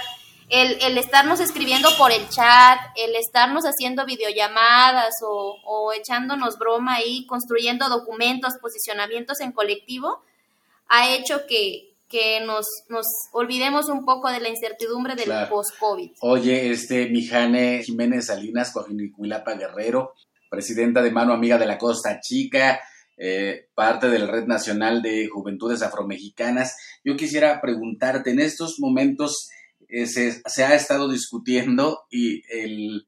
el, 0.50 0.82
el, 0.82 0.98
estarnos 0.98 1.40
escribiendo 1.40 1.90
por 1.98 2.12
el 2.12 2.28
chat, 2.30 2.80
el 2.96 3.16
estarnos 3.16 3.66
haciendo 3.66 4.06
videollamadas 4.06 5.14
o, 5.24 5.58
o, 5.64 5.94
echándonos 5.94 6.58
broma 6.58 6.96
ahí, 6.96 7.26
construyendo 7.28 7.90
documentos, 7.90 8.56
posicionamientos 8.60 9.42
en 9.42 9.52
colectivo, 9.52 10.24
ha 10.88 11.10
hecho 11.10 11.46
que, 11.48 11.97
que 12.10 12.40
nos, 12.46 12.66
nos 12.90 13.06
olvidemos 13.34 13.90
un 13.90 14.06
poco 14.06 14.32
de 14.32 14.40
la 14.40 14.50
incertidumbre 14.50 15.16
del 15.16 15.30
post-COVID. 15.50 16.12
Oye, 16.22 16.72
este, 16.72 17.10
Mijane 17.10 17.84
Jiménez 17.84 18.28
Salinas, 18.28 18.72
Coajinicuilapa 18.72 19.56
Guerrero, 19.56 20.14
presidenta 20.50 21.02
de 21.02 21.12
Mano 21.12 21.34
Amiga 21.34 21.58
de 21.58 21.66
la 21.66 21.78
Costa 21.78 22.20
Chica, 22.22 22.80
eh, 23.18 23.68
parte 23.74 24.10
de 24.10 24.20
la 24.20 24.28
Red 24.28 24.46
Nacional 24.46 25.02
de 25.02 25.28
Juventudes 25.28 25.82
Afromexicanas. 25.82 26.78
Yo 27.04 27.18
quisiera 27.18 27.60
preguntarte, 27.62 28.32
en 28.32 28.40
estos 28.40 28.80
momentos, 28.80 29.50
eh, 29.90 30.06
se, 30.06 30.64
ha 30.64 30.76
estado 30.76 31.10
discutiendo 31.10 32.06
y 32.10 32.44
el 32.50 33.08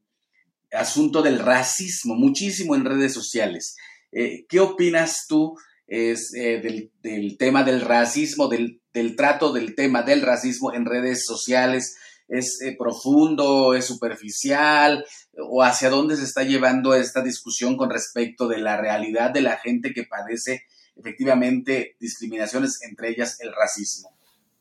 asunto 0.72 1.22
del 1.22 1.40
racismo 1.40 2.16
muchísimo 2.16 2.76
en 2.76 2.86
redes 2.86 3.14
sociales. 3.14 3.76
Eh, 4.12 4.46
¿Qué 4.50 4.60
opinas 4.60 5.26
tú 5.28 5.56
es, 5.90 6.34
eh, 6.36 6.62
del, 7.02 7.38
tema 7.38 7.64
del 7.64 7.82
racismo, 7.82 8.48
del, 8.48 8.80
trato 9.18 9.52
del 9.52 9.76
tema 9.76 10.04
del 10.04 10.22
racismo 10.22 10.74
en 10.74 10.86
redes 10.86 11.26
sociales? 11.26 11.98
¿Es 12.28 12.60
profundo, 12.78 13.74
es 13.74 13.86
superficial? 13.86 15.04
¿O 15.50 15.64
hacia 15.64 15.90
dónde 15.90 16.16
se 16.16 16.24
está 16.24 16.44
llevando 16.44 16.94
esta 16.94 17.24
discusión 17.24 17.76
con 17.76 17.90
respecto 17.90 18.48
de 18.48 18.60
la 18.60 18.78
realidad 18.78 19.32
de 19.32 19.42
la 19.42 19.58
gente 19.58 19.94
que 19.94 20.04
padece 20.04 20.64
efectivamente 20.96 21.96
discriminaciones, 22.00 22.80
entre 22.84 23.10
ellas 23.10 23.40
el 23.42 23.52
racismo? 23.52 24.12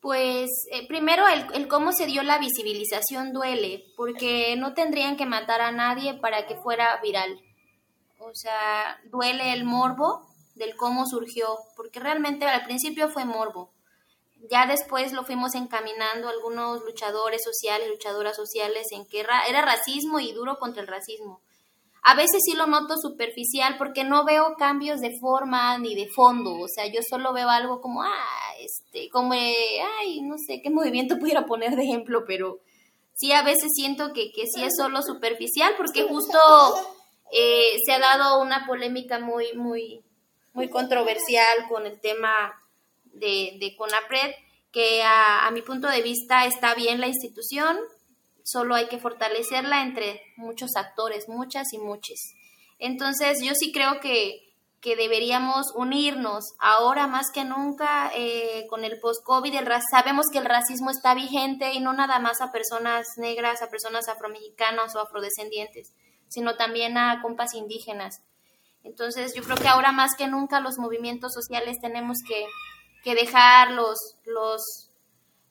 Pues 0.01 0.49
eh, 0.73 0.87
primero 0.87 1.25
el, 1.55 1.69
cómo 1.69 1.93
se 1.93 2.07
dio 2.07 2.23
la 2.23 2.39
visibilización 2.39 3.33
duele, 3.33 3.83
porque 3.97 4.55
no 4.57 4.73
tendrían 4.73 5.17
que 5.17 5.27
matar 5.27 5.61
a 5.61 5.73
nadie 5.73 6.15
para 6.15 6.47
que 6.47 6.57
fuera 6.57 6.99
viral. 7.03 7.39
O 8.19 8.31
sea, 8.33 8.99
duele 9.11 9.53
el 9.53 9.65
morbo 9.65 10.28
del 10.59 10.77
cómo 10.77 11.07
surgió, 11.07 11.57
porque 11.77 12.01
realmente 12.01 12.45
al 12.47 12.65
principio 12.65 13.09
fue 13.09 13.25
morbo. 13.25 13.73
Ya 14.51 14.67
después 14.67 15.13
lo 15.13 15.25
fuimos 15.25 15.55
encaminando 15.55 16.29
algunos 16.29 16.85
luchadores 16.85 17.43
sociales, 17.43 17.89
luchadoras 17.89 18.37
sociales, 18.37 18.87
en 18.93 19.07
que 19.07 19.21
era 19.21 19.63
racismo 19.63 20.21
y 20.21 20.33
duro 20.33 20.59
contra 20.59 20.83
el 20.83 20.89
racismo. 20.89 21.41
A 22.03 22.15
veces 22.15 22.41
sí 22.45 22.55
lo 22.55 22.67
noto 22.67 22.95
superficial 22.97 23.77
porque 23.77 24.05
no 24.05 24.25
veo 24.25 24.55
cambios 24.57 25.01
de 25.01 25.19
forma 25.21 25.77
ni 25.79 25.95
de 25.95 26.09
fondo, 26.09 26.55
o 26.55 26.69
sea, 26.69 26.87
yo 26.87 27.01
solo 27.09 27.33
veo 27.33 27.49
algo 27.51 27.81
como, 27.81 28.03
ah, 28.03 28.55
este, 28.61 29.11
como, 29.11 29.33
ay, 29.33 30.23
no 30.23 30.37
sé 30.39 30.63
qué 30.63 30.71
movimiento 30.71 31.19
pudiera 31.19 31.45
poner 31.45 31.77
de 31.77 31.83
ejemplo, 31.83 32.25
pero 32.27 32.61
sí 33.15 33.33
a 33.33 33.43
veces 33.43 33.73
siento 33.75 34.13
que, 34.13 34.31
que 34.33 34.47
sí 34.47 34.63
es 34.63 34.75
solo 34.79 35.03
superficial 35.03 35.75
porque 35.77 36.05
justo 36.05 36.39
eh, 37.33 37.77
se 37.85 37.93
ha 37.93 37.99
dado 37.99 38.41
una 38.41 38.67
polémica 38.67 39.19
muy, 39.19 39.53
muy, 39.55 40.03
muy 40.53 40.69
controversial 40.69 41.69
con 41.69 41.87
el 41.87 42.01
tema 42.01 42.61
de, 43.05 43.57
de 43.61 43.75
CONAPRED, 43.77 44.35
que 44.73 45.03
a, 45.03 45.47
a 45.47 45.51
mi 45.51 45.63
punto 45.63 45.89
de 45.89 46.03
vista 46.03 46.47
está 46.47 46.75
bien 46.75 47.01
la 47.01 47.07
institución, 47.09 47.79
solo 48.45 48.75
hay 48.75 48.87
que 48.89 48.99
fortalecerla 48.99 49.83
entre 49.83 50.23
muchos 50.37 50.71
actores, 50.77 51.29
muchas 51.29 51.73
y 51.73 51.79
muchos. 51.79 52.19
Entonces 52.79 53.41
yo 53.43 53.53
sí 53.55 53.73
creo 53.73 54.01
que, 54.01 54.45
deberíamos 54.97 55.67
unirnos 55.75 56.55
ahora 56.59 57.07
más 57.07 57.27
que 57.35 57.45
nunca 57.45 58.11
eh, 58.15 58.67
con 58.71 58.87
el 58.87 58.99
post-COVID. 59.01 59.53
Sabemos 59.91 60.25
que 60.33 60.39
el 60.39 60.47
racismo 60.47 60.91
está 60.91 61.15
vigente 61.15 61.75
y 61.75 61.81
no 61.81 61.93
nada 61.93 62.19
más 62.21 62.41
a 62.41 62.53
personas 62.53 63.07
negras, 63.19 63.61
a 63.61 63.69
personas 63.69 64.09
afromexicanas 64.09 64.97
o 64.97 65.01
afrodescendientes, 65.01 65.93
sino 66.29 66.57
también 66.57 66.97
a 66.97 67.21
compas 67.21 67.53
indígenas. 67.53 68.23
Entonces 68.85 69.35
yo 69.35 69.43
creo 69.43 69.57
que 69.57 69.69
ahora 69.69 69.93
más 69.93 70.15
que 70.17 70.29
nunca 70.29 70.61
los 70.61 70.79
movimientos 70.79 71.33
sociales 71.35 71.79
tenemos 71.81 72.19
que, 72.27 72.47
que 73.05 73.15
dejar 73.15 73.73
los, 73.73 74.17
los 74.25 74.89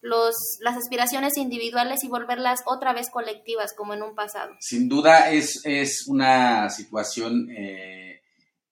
los, 0.01 0.35
las 0.61 0.77
aspiraciones 0.77 1.37
individuales 1.37 2.03
y 2.03 2.07
volverlas 2.07 2.61
otra 2.65 2.93
vez 2.93 3.09
colectivas 3.09 3.73
como 3.75 3.93
en 3.93 4.03
un 4.03 4.15
pasado. 4.15 4.55
Sin 4.59 4.87
duda 4.87 5.31
es, 5.31 5.61
es 5.65 6.07
una 6.07 6.69
situación 6.69 7.49
eh, 7.51 8.21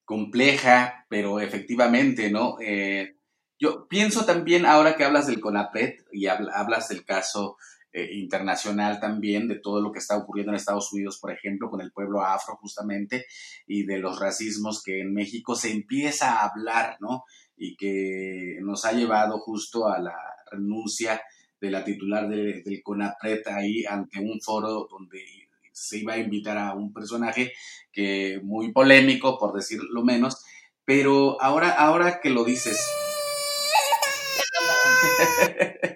compleja, 0.04 1.04
pero 1.08 1.40
efectivamente, 1.40 2.30
¿no? 2.30 2.56
Eh, 2.60 3.16
yo 3.58 3.88
pienso 3.88 4.24
también, 4.24 4.66
ahora 4.66 4.96
que 4.96 5.04
hablas 5.04 5.26
del 5.26 5.40
CONAPRED 5.40 6.04
y 6.12 6.26
hablas 6.26 6.88
del 6.88 7.04
caso 7.04 7.56
eh, 7.96 8.10
internacional 8.12 9.00
también, 9.00 9.48
de 9.48 9.58
todo 9.58 9.80
lo 9.80 9.90
que 9.90 10.00
está 10.00 10.18
ocurriendo 10.18 10.52
en 10.52 10.56
Estados 10.56 10.92
Unidos, 10.92 11.18
por 11.18 11.32
ejemplo, 11.32 11.70
con 11.70 11.80
el 11.80 11.92
pueblo 11.92 12.20
afro 12.20 12.56
justamente, 12.56 13.24
y 13.66 13.86
de 13.86 13.96
los 13.96 14.20
racismos 14.20 14.82
que 14.82 15.00
en 15.00 15.14
México 15.14 15.54
se 15.54 15.72
empieza 15.72 16.34
a 16.34 16.48
hablar, 16.48 16.98
¿no? 17.00 17.24
Y 17.56 17.74
que 17.74 18.58
nos 18.60 18.84
ha 18.84 18.92
llevado 18.92 19.38
justo 19.38 19.88
a 19.88 19.98
la 19.98 20.14
renuncia 20.52 21.22
de 21.58 21.70
la 21.70 21.82
titular 21.84 22.28
del 22.28 22.82
CONAPRET 22.82 23.46
ahí 23.48 23.86
ante 23.86 24.20
un 24.20 24.42
foro 24.42 24.86
donde 24.90 25.48
se 25.72 25.96
iba 25.96 26.12
a 26.12 26.18
invitar 26.18 26.58
a 26.58 26.74
un 26.74 26.92
personaje 26.92 27.54
que 27.90 28.40
muy 28.42 28.72
polémico, 28.72 29.38
por 29.38 29.54
decirlo 29.54 30.04
menos, 30.04 30.44
pero 30.84 31.40
ahora, 31.40 31.70
ahora 31.70 32.20
que 32.20 32.28
lo 32.28 32.44
dices... 32.44 32.78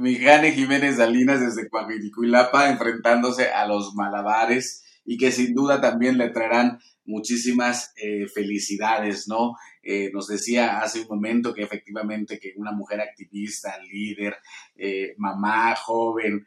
Mijane 0.00 0.52
Jiménez 0.52 0.96
Salinas 0.96 1.40
desde 1.40 1.68
Coahuilapa 1.68 2.70
enfrentándose 2.70 3.48
a 3.48 3.66
los 3.66 3.94
malabares 3.94 4.84
y 5.04 5.16
que 5.18 5.32
sin 5.32 5.54
duda 5.54 5.80
también 5.80 6.18
le 6.18 6.30
traerán 6.30 6.78
muchísimas 7.04 7.92
eh, 7.96 8.26
felicidades, 8.28 9.26
¿no? 9.28 9.54
Eh, 9.82 10.10
nos 10.12 10.28
decía 10.28 10.80
hace 10.80 11.00
un 11.00 11.08
momento 11.08 11.52
que 11.52 11.62
efectivamente 11.62 12.38
que 12.38 12.52
una 12.56 12.72
mujer 12.72 13.00
activista, 13.00 13.78
líder, 13.90 14.36
eh, 14.76 15.14
mamá, 15.16 15.74
joven, 15.76 16.46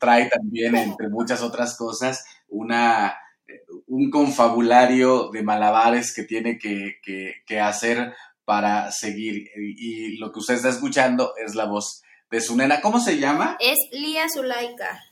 trae 0.00 0.28
también, 0.28 0.74
entre 0.74 1.08
muchas 1.08 1.42
otras 1.42 1.76
cosas, 1.76 2.24
una 2.48 3.14
un 3.86 4.10
confabulario 4.10 5.30
de 5.30 5.42
malabares 5.42 6.12
que 6.14 6.24
tiene 6.24 6.58
que, 6.58 7.60
hacer 7.60 8.12
para 8.44 8.90
seguir. 8.90 9.48
Y, 9.56 10.16
lo 10.18 10.32
que 10.32 10.40
usted 10.40 10.54
está 10.54 10.68
escuchando 10.70 11.34
es 11.36 11.54
la 11.54 11.66
voz 11.66 12.02
de 12.30 12.40
su 12.40 12.56
nena. 12.56 12.80
¿Cómo 12.80 13.00
se 13.00 13.18
llama? 13.18 13.56
Es 13.60 13.78
Lía 13.92 14.28
Zulaika. 14.28 15.04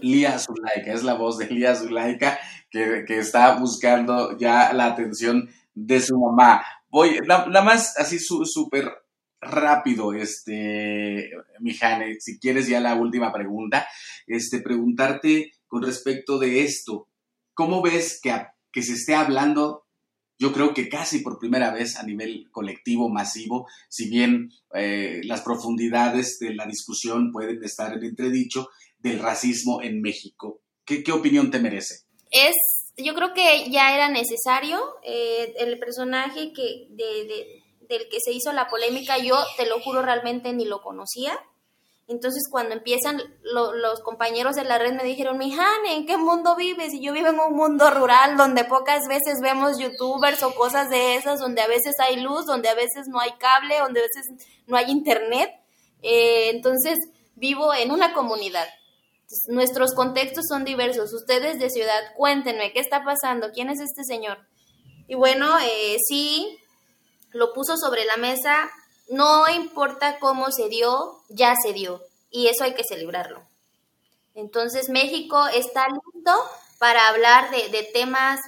Lía 0.00 0.38
Zulaika, 0.38 0.92
es 0.92 1.02
la 1.04 1.14
voz 1.14 1.38
de 1.38 1.46
Lía 1.46 1.74
Zulaika 1.74 2.38
que, 2.70 3.04
está 3.08 3.56
buscando 3.56 4.36
ya 4.36 4.72
la 4.72 4.86
atención 4.86 5.48
de 5.74 6.00
su 6.00 6.18
mamá. 6.18 6.62
Voy, 6.90 7.18
nada 7.26 7.62
más 7.62 7.96
así 7.98 8.18
súper 8.18 8.92
rápido, 9.40 10.12
este, 10.14 11.30
Mijane, 11.60 12.16
si 12.20 12.38
quieres 12.38 12.66
ya 12.66 12.80
la 12.80 12.94
última 12.94 13.32
pregunta, 13.32 13.86
este, 14.26 14.60
preguntarte 14.60 15.52
con 15.66 15.82
respecto 15.82 16.38
de 16.38 16.64
esto, 16.64 17.08
¿cómo 17.54 17.82
ves 17.82 18.20
que, 18.20 18.34
que 18.72 18.82
se 18.82 18.94
esté 18.94 19.14
hablando 19.14 19.86
yo 20.38 20.52
creo 20.52 20.72
que 20.72 20.88
casi 20.88 21.20
por 21.20 21.38
primera 21.38 21.72
vez 21.72 21.96
a 21.96 22.04
nivel 22.04 22.48
colectivo, 22.50 23.08
masivo, 23.08 23.66
si 23.88 24.08
bien 24.08 24.52
eh, 24.74 25.20
las 25.24 25.42
profundidades 25.42 26.38
de 26.38 26.54
la 26.54 26.66
discusión 26.66 27.32
pueden 27.32 27.62
estar 27.64 27.92
en 27.92 28.04
entredicho, 28.04 28.68
del 28.98 29.18
racismo 29.18 29.82
en 29.82 30.00
México. 30.00 30.60
¿Qué, 30.84 31.04
opinión 31.12 31.50
te 31.50 31.58
merece? 31.58 32.06
Es, 32.30 32.54
yo 32.96 33.14
creo 33.14 33.34
que 33.34 33.70
ya 33.70 33.94
era 33.94 34.08
necesario 34.08 34.80
eh, 35.02 35.54
el 35.58 35.78
personaje 35.78 36.52
que 36.52 36.86
de, 36.90 37.62
del 37.88 38.08
que 38.08 38.20
se 38.20 38.32
hizo 38.32 38.52
la 38.52 38.68
polémica, 38.68 39.18
yo 39.18 39.36
te 39.56 39.66
lo 39.66 39.80
juro 39.80 40.02
realmente 40.02 40.52
ni 40.52 40.64
lo 40.64 40.80
conocía. 40.80 41.38
Entonces 42.08 42.44
cuando 42.50 42.74
empiezan 42.74 43.22
los 43.42 44.00
compañeros 44.00 44.56
de 44.56 44.64
la 44.64 44.78
red 44.78 44.94
me 44.94 45.04
dijeron, 45.04 45.36
mi 45.36 45.52
Jane, 45.52 45.94
¿en 45.94 46.06
qué 46.06 46.16
mundo 46.16 46.56
vives? 46.56 46.94
Y 46.94 47.02
yo 47.02 47.12
vivo 47.12 47.28
en 47.28 47.38
un 47.38 47.54
mundo 47.54 47.90
rural 47.90 48.38
donde 48.38 48.64
pocas 48.64 49.06
veces 49.08 49.40
vemos 49.42 49.78
youtubers 49.78 50.42
o 50.42 50.54
cosas 50.54 50.88
de 50.88 51.16
esas, 51.16 51.38
donde 51.38 51.60
a 51.60 51.66
veces 51.66 51.94
hay 52.00 52.16
luz, 52.20 52.46
donde 52.46 52.70
a 52.70 52.74
veces 52.74 53.08
no 53.08 53.20
hay 53.20 53.32
cable, 53.32 53.78
donde 53.78 54.00
a 54.00 54.04
veces 54.04 54.26
no 54.66 54.78
hay 54.78 54.90
internet. 54.90 55.50
Eh, 56.02 56.48
entonces 56.48 56.98
vivo 57.36 57.74
en 57.74 57.90
una 57.90 58.14
comunidad. 58.14 58.66
nuestros 59.48 59.92
contextos 59.92 60.46
son 60.48 60.64
diversos. 60.64 61.12
Ustedes 61.12 61.58
de 61.58 61.68
ciudad, 61.68 62.00
cuéntenme, 62.16 62.72
¿qué 62.72 62.80
está 62.80 63.04
pasando? 63.04 63.50
¿Quién 63.52 63.68
es 63.68 63.80
este 63.80 64.02
señor? 64.04 64.38
Y 65.08 65.14
bueno, 65.14 65.58
eh, 65.58 65.96
sí, 66.08 66.58
lo 67.32 67.52
puso 67.52 67.76
sobre 67.76 68.06
la 68.06 68.16
mesa 68.16 68.70
no 69.08 69.48
importa 69.48 70.18
cómo 70.18 70.50
se 70.50 70.68
dio, 70.68 71.22
ya 71.28 71.54
se 71.62 71.72
dio. 71.72 72.02
Y 72.30 72.48
eso 72.48 72.64
hay 72.64 72.74
que 72.74 72.84
celebrarlo. 72.84 73.42
Entonces 74.34 74.88
México 74.88 75.46
está 75.48 75.86
listo 75.88 76.32
para 76.78 77.08
hablar 77.08 77.50
de, 77.50 77.90
temas 77.92 78.38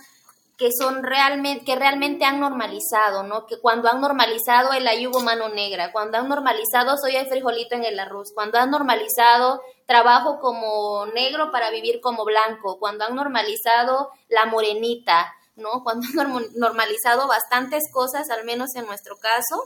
que 0.56 0.68
son 0.78 1.02
realmente, 1.02 1.64
que 1.64 1.74
realmente 1.74 2.24
han 2.24 2.38
normalizado, 2.38 3.22
¿no? 3.22 3.46
Que 3.46 3.58
cuando 3.58 3.88
han 3.88 4.00
normalizado 4.00 4.72
el 4.72 4.86
ayugo 4.86 5.20
mano 5.20 5.48
negra, 5.48 5.90
cuando 5.90 6.18
han 6.18 6.28
normalizado 6.28 6.96
soy 6.98 7.16
el 7.16 7.26
frijolito 7.26 7.74
en 7.74 7.84
el 7.84 7.98
arroz, 7.98 8.30
cuando 8.34 8.58
han 8.58 8.70
normalizado 8.70 9.62
trabajo 9.86 10.38
como 10.38 11.06
negro 11.06 11.50
para 11.50 11.70
vivir 11.70 12.00
como 12.00 12.24
blanco, 12.24 12.78
cuando 12.78 13.04
han 13.04 13.16
normalizado 13.16 14.10
la 14.28 14.44
morenita, 14.46 15.34
¿no? 15.56 15.82
Cuando 15.82 16.06
han 16.20 16.32
normalizado 16.54 17.26
bastantes 17.26 17.84
cosas, 17.90 18.30
al 18.30 18.44
menos 18.44 18.76
en 18.76 18.86
nuestro 18.86 19.16
caso, 19.16 19.64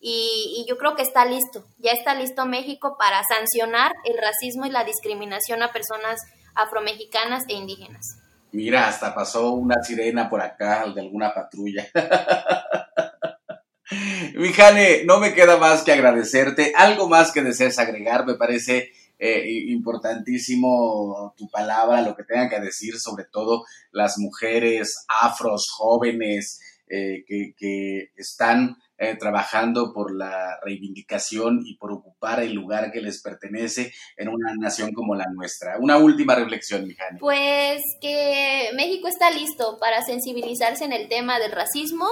y, 0.00 0.64
yo 0.68 0.78
creo 0.78 0.94
que 0.94 1.02
está 1.02 1.24
listo, 1.24 1.66
ya 1.78 1.92
está 1.92 2.14
listo 2.14 2.46
México 2.46 2.96
para 2.98 3.22
sancionar 3.24 3.92
el 4.04 4.16
racismo 4.18 4.66
y 4.66 4.70
la 4.70 4.84
discriminación 4.84 5.62
a 5.62 5.72
personas 5.72 6.20
afromexicanas 6.54 7.44
e 7.48 7.54
indígenas. 7.54 8.18
Mira, 8.52 8.88
hasta 8.88 9.14
pasó 9.14 9.52
una 9.52 9.82
sirena 9.82 10.28
por 10.28 10.40
acá 10.40 10.86
de 10.94 11.00
alguna 11.00 11.34
patrulla. 11.34 11.86
Mijane, 14.34 15.04
no 15.04 15.18
me 15.18 15.34
queda 15.34 15.58
más 15.58 15.82
que 15.82 15.92
agradecerte. 15.92 16.72
Algo 16.76 17.08
más 17.08 17.32
que 17.32 17.42
desees 17.42 17.78
agregar, 17.78 18.26
me 18.26 18.34
parece 18.34 18.90
eh, 19.18 19.48
importantísimo 19.68 21.34
tu 21.36 21.48
palabra, 21.48 22.02
lo 22.02 22.14
que 22.14 22.24
tengan 22.24 22.50
que 22.50 22.60
decir, 22.60 22.98
sobre 22.98 23.24
todo 23.24 23.64
las 23.92 24.18
mujeres 24.18 25.06
afros, 25.08 25.68
jóvenes, 25.74 26.60
eh, 26.88 27.24
que, 27.26 28.10
están 28.16 28.76
eh, 28.98 29.16
trabajando 29.16 29.92
por 29.92 30.14
la 30.14 30.58
reivindicación 30.64 31.60
y 31.66 31.76
por 31.76 31.92
ocupar 31.92 32.42
el 32.42 32.54
lugar 32.54 32.90
que 32.92 33.02
les 33.02 33.20
pertenece 33.20 33.92
en 34.16 34.28
una 34.28 34.54
nación 34.58 34.92
como 34.94 35.14
la 35.14 35.26
nuestra. 35.34 35.76
Una 35.78 35.98
última 35.98 36.34
reflexión, 36.34 36.86
Mijani. 36.86 37.18
Pues 37.20 37.82
que 38.00 38.70
México 38.74 39.08
está 39.08 39.30
listo 39.30 39.78
para 39.78 40.02
sensibilizarse 40.02 40.84
en 40.84 40.92
el 40.92 41.08
tema 41.08 41.38
del 41.38 41.52
racismo, 41.52 42.08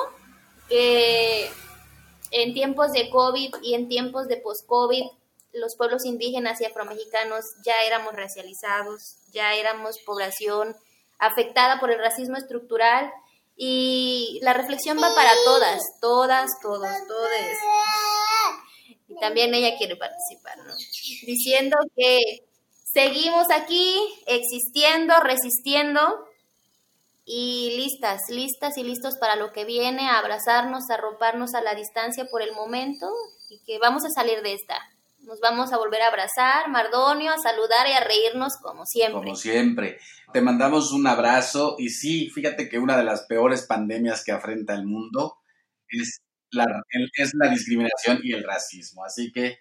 que 0.68 1.49
en 2.30 2.53
tiempos 2.53 2.93
de 2.93 3.09
COVID 3.09 3.55
y 3.62 3.74
en 3.74 3.89
tiempos 3.89 4.28
de 4.28 4.37
post-COVID 4.37 5.05
los 5.55 5.76
pueblos 5.76 6.05
indígenas 6.05 6.61
y 6.61 6.64
afromexicanos 6.64 7.45
ya 7.64 7.82
éramos 7.87 8.12
racializados, 8.14 9.16
ya 9.32 9.55
éramos 9.55 9.99
población 10.05 10.74
afectada 11.18 11.80
por 11.80 11.91
el 11.91 11.99
racismo 11.99 12.37
estructural 12.37 13.11
y 13.57 14.41
la 14.43 14.53
reflexión 14.53 14.99
va 14.99 15.15
para 15.15 15.31
todas, 15.45 15.83
todas, 16.01 16.51
todos, 16.61 16.89
todos. 17.07 17.31
Y 19.09 19.15
también 19.21 19.55
ella 19.55 19.77
quiere 19.77 19.97
participar, 19.97 20.59
¿no? 20.59 20.75
Diciendo 21.27 21.77
que 21.97 22.21
seguimos 22.93 23.47
aquí 23.51 23.97
existiendo, 24.27 25.21
resistiendo 25.21 26.27
y 27.25 27.75
listas, 27.77 28.23
listas 28.29 28.77
y 28.77 28.83
listos 28.83 29.17
para 29.19 29.37
lo 29.37 29.53
que 29.53 29.65
viene, 29.65 30.09
a 30.09 30.19
abrazarnos, 30.19 30.91
a 30.91 30.95
arroparnos 30.95 31.55
a 31.55 31.63
la 31.63 31.75
distancia 31.75 32.27
por 32.27 32.43
el 32.43 32.53
momento 32.53 33.09
y 33.49 33.61
que 33.65 33.79
vamos 33.79 34.05
a 34.05 34.11
salir 34.11 34.43
de 34.43 34.55
esta. 34.55 34.79
Nos 35.27 35.41
vamos 35.41 35.72
a 35.72 35.79
volver 35.79 36.03
a 36.03 36.09
abrazar, 36.09 36.70
Mardonio, 36.70 37.33
a 37.33 37.39
saludar 37.39 37.87
y 37.89 37.93
a 37.93 38.05
reírnos 38.05 38.57
como 38.61 38.85
siempre. 38.85 39.20
Como 39.20 39.35
siempre. 39.35 39.99
Te 40.33 40.41
mandamos 40.41 40.93
un 40.93 41.07
abrazo 41.07 41.77
y 41.79 41.89
sí, 41.89 42.31
fíjate 42.31 42.68
que 42.68 42.79
una 42.79 42.97
de 42.97 43.05
las 43.05 43.22
peores 43.22 43.62
pandemias 43.66 44.22
que 44.22 44.33
afrenta 44.33 44.75
el 44.75 44.85
mundo 44.85 45.39
es 45.89 46.20
la, 46.51 46.66
discriminación 47.51 48.20
y 48.22 48.33
el 48.33 48.45
racismo. 48.45 49.05
Así 49.05 49.33
que 49.33 49.59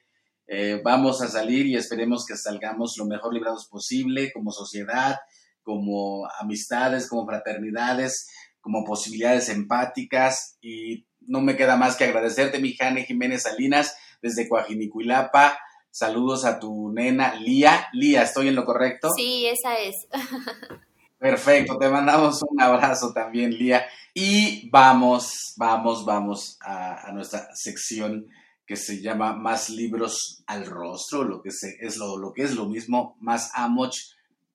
eh, 0.48 0.82
vamos 0.84 1.22
a 1.22 1.28
salir 1.28 1.66
y 1.66 1.76
esperemos 1.76 2.26
que 2.26 2.36
salgamos 2.36 2.98
lo 2.98 3.06
mejor 3.06 3.34
librados 3.34 3.68
posible 3.68 4.34
como 4.34 4.52
sociedad, 4.52 5.18
como 5.62 6.28
amistades, 6.40 7.08
como 7.08 7.26
fraternidades, 7.26 8.30
como 8.60 8.84
posibilidades 8.84 9.50
empáticas 9.50 10.58
y 10.62 11.08
no 11.22 11.40
me 11.40 11.56
queda 11.56 11.78
más 11.78 11.96
que 11.96 12.04
agradecerte, 12.04 12.60
mi 12.60 12.76
Jane 12.76 13.06
Jiménez 13.06 13.44
Salinas 13.44 13.96
desde 14.24 14.48
Coajinicuilapa. 14.48 15.60
Saludos 15.92 16.46
a 16.46 16.60
tu 16.60 16.92
nena 16.92 17.36
Lía. 17.36 17.90
Lía, 17.94 18.24
¿estoy 18.24 18.48
en 18.48 18.56
lo 18.56 18.66
correcto? 18.66 19.10
Sí, 19.16 19.46
esa 19.46 19.78
es. 19.78 20.08
Perfecto, 21.20 21.78
te 21.78 21.88
mandamos 21.90 22.42
un 22.50 22.60
abrazo 22.60 23.14
también, 23.14 23.52
Lía. 23.52 23.86
Y 24.14 24.70
vamos, 24.70 25.54
vamos, 25.58 26.06
vamos 26.06 26.58
a, 26.62 27.12
nuestra 27.14 27.48
sección 27.54 28.28
que 28.66 28.76
se 28.76 29.02
llama 29.02 29.34
Más 29.34 29.70
libros 29.70 30.44
al 30.48 30.66
rostro, 30.66 31.24
lo 31.24 31.42
que, 31.42 31.50
es, 31.50 31.98
lo, 31.98 32.18
lo 32.18 32.34
que 32.34 32.44
es 32.44 32.56
lo 32.56 32.66
mismo, 32.66 33.18
más 33.20 33.52
Amoch 33.54 33.96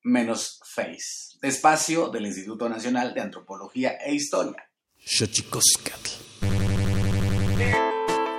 menos 0.03 0.61
Face. 0.65 1.39
Espacio 1.43 2.09
del 2.09 2.27
Instituto 2.27 2.69
Nacional 2.69 3.15
de 3.15 3.21
Antropología 3.21 3.97
e 4.05 4.15
Historia. 4.15 4.69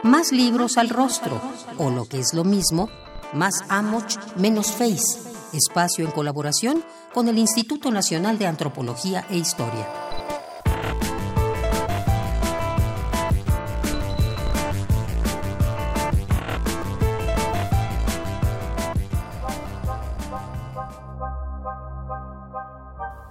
Más 0.03 0.31
libros 0.31 0.77
al 0.77 0.87
rostro, 0.87 1.41
o 1.77 1.89
lo 1.89 2.05
que 2.05 2.19
es 2.19 2.33
lo 2.33 2.45
mismo, 2.45 2.89
más 3.33 3.65
Amoch 3.67 4.15
menos 4.37 4.71
Face, 4.71 5.19
espacio 5.51 6.05
en 6.05 6.11
colaboración 6.11 6.85
con 7.13 7.27
el 7.27 7.37
Instituto 7.37 7.91
Nacional 7.91 8.37
de 8.37 8.47
Antropología 8.47 9.25
e 9.29 9.37
Historia. 9.37 9.87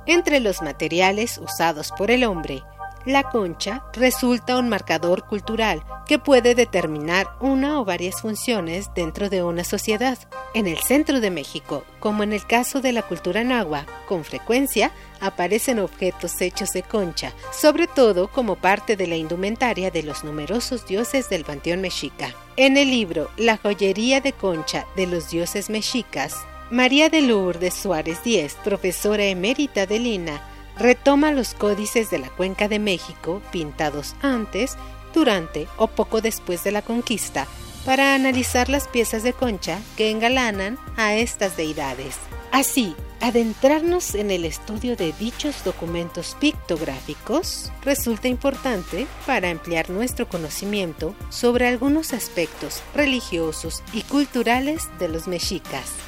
Entre 0.04 0.40
los 0.40 0.60
materiales 0.60 1.38
usados 1.38 1.92
por 1.96 2.10
el 2.10 2.24
hombre, 2.24 2.62
la 3.08 3.24
concha 3.24 3.84
resulta 3.92 4.58
un 4.58 4.68
marcador 4.68 5.24
cultural 5.24 5.82
que 6.06 6.18
puede 6.18 6.54
determinar 6.54 7.26
una 7.40 7.80
o 7.80 7.84
varias 7.84 8.22
funciones 8.22 8.90
dentro 8.94 9.28
de 9.28 9.42
una 9.42 9.64
sociedad. 9.64 10.18
En 10.54 10.66
el 10.66 10.78
centro 10.78 11.20
de 11.20 11.30
México, 11.30 11.84
como 12.00 12.22
en 12.22 12.32
el 12.32 12.46
caso 12.46 12.80
de 12.80 12.92
la 12.92 13.02
cultura 13.02 13.44
nahua, 13.44 13.86
con 14.06 14.24
frecuencia 14.24 14.92
aparecen 15.20 15.78
objetos 15.78 16.40
hechos 16.40 16.70
de 16.70 16.82
concha, 16.82 17.32
sobre 17.52 17.86
todo 17.86 18.28
como 18.28 18.56
parte 18.56 18.96
de 18.96 19.06
la 19.06 19.16
indumentaria 19.16 19.90
de 19.90 20.02
los 20.02 20.24
numerosos 20.24 20.86
dioses 20.86 21.28
del 21.28 21.44
panteón 21.44 21.80
mexica. 21.80 22.34
En 22.56 22.76
el 22.76 22.90
libro 22.90 23.30
La 23.36 23.56
joyería 23.56 24.20
de 24.20 24.32
concha 24.32 24.86
de 24.96 25.06
los 25.06 25.30
dioses 25.30 25.70
mexicas, 25.70 26.34
María 26.70 27.08
de 27.08 27.22
Lourdes 27.22 27.74
Suárez 27.74 28.22
Díez, 28.22 28.54
profesora 28.62 29.24
emérita 29.24 29.86
de 29.86 29.98
Lina, 29.98 30.42
retoma 30.78 31.32
los 31.32 31.54
códices 31.54 32.10
de 32.10 32.18
la 32.18 32.30
Cuenca 32.30 32.68
de 32.68 32.78
México 32.78 33.42
pintados 33.50 34.14
antes, 34.22 34.76
durante 35.14 35.66
o 35.76 35.88
poco 35.88 36.20
después 36.20 36.64
de 36.64 36.72
la 36.72 36.82
conquista 36.82 37.46
para 37.84 38.14
analizar 38.14 38.68
las 38.68 38.86
piezas 38.86 39.22
de 39.22 39.32
concha 39.32 39.80
que 39.96 40.10
engalanan 40.10 40.78
a 40.96 41.14
estas 41.14 41.56
deidades. 41.56 42.16
Así, 42.52 42.94
adentrarnos 43.20 44.14
en 44.14 44.30
el 44.30 44.44
estudio 44.44 44.96
de 44.96 45.12
dichos 45.12 45.64
documentos 45.64 46.36
pictográficos 46.40 47.72
resulta 47.82 48.28
importante 48.28 49.06
para 49.26 49.50
ampliar 49.50 49.90
nuestro 49.90 50.28
conocimiento 50.28 51.14
sobre 51.30 51.66
algunos 51.66 52.12
aspectos 52.12 52.82
religiosos 52.94 53.82
y 53.92 54.02
culturales 54.02 54.88
de 54.98 55.08
los 55.08 55.26
mexicas. 55.28 56.07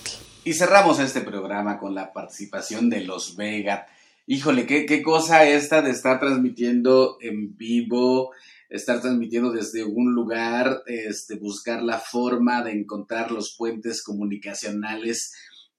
Y 0.43 0.53
cerramos 0.53 0.97
este 0.97 1.21
programa 1.21 1.77
con 1.77 1.93
la 1.93 2.11
participación 2.11 2.89
de 2.89 3.01
los 3.01 3.35
Vega. 3.35 3.85
Híjole, 4.25 4.65
qué, 4.65 5.03
cosa 5.03 5.45
esta 5.45 5.83
de 5.83 5.91
estar 5.91 6.19
transmitiendo 6.19 7.17
en 7.21 7.55
vivo, 7.55 8.31
estar 8.67 9.01
transmitiendo 9.01 9.51
desde 9.51 9.83
un 9.83 10.15
lugar, 10.15 10.81
este, 10.87 11.35
buscar 11.35 11.83
la 11.83 11.99
forma 11.99 12.63
de 12.63 12.71
encontrar 12.71 13.29
los 13.29 13.55
puentes 13.55 14.01
comunicacionales 14.01 15.31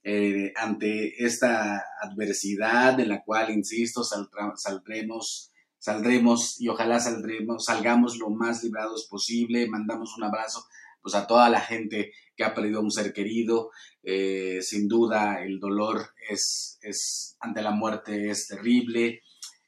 eh, 0.04 0.52
ante 0.54 1.24
esta 1.24 1.82
adversidad 2.00 3.00
en 3.00 3.08
la 3.08 3.24
cual, 3.24 3.50
insisto, 3.50 4.04
saldremos, 4.04 5.50
saldremos 5.76 6.60
y 6.60 6.68
ojalá 6.68 7.00
saldremos, 7.00 7.64
salgamos 7.64 8.16
lo 8.16 8.30
más 8.30 8.62
librados 8.62 9.08
posible. 9.10 9.68
Mandamos 9.68 10.16
un 10.16 10.22
abrazo 10.22 10.64
pues 11.02 11.14
a 11.14 11.26
toda 11.26 11.50
la 11.50 11.60
gente 11.60 12.12
que 12.36 12.44
ha 12.44 12.54
perdido 12.54 12.80
un 12.80 12.90
ser 12.90 13.12
querido. 13.12 13.70
Eh, 14.02 14.60
sin 14.62 14.88
duda 14.88 15.42
el 15.42 15.58
dolor 15.58 16.14
es, 16.28 16.78
es, 16.82 17.36
ante 17.40 17.62
la 17.62 17.72
muerte 17.72 18.30
es 18.30 18.46
terrible. 18.46 19.22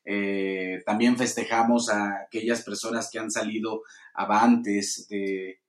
Eh, 0.05 0.83
también 0.85 1.17
festejamos 1.17 1.89
a 1.89 2.25
aquellas 2.27 2.63
personas 2.63 3.09
que 3.11 3.19
han 3.19 3.31
salido 3.31 3.83
avantes 4.15 5.07
de, 5.09 5.61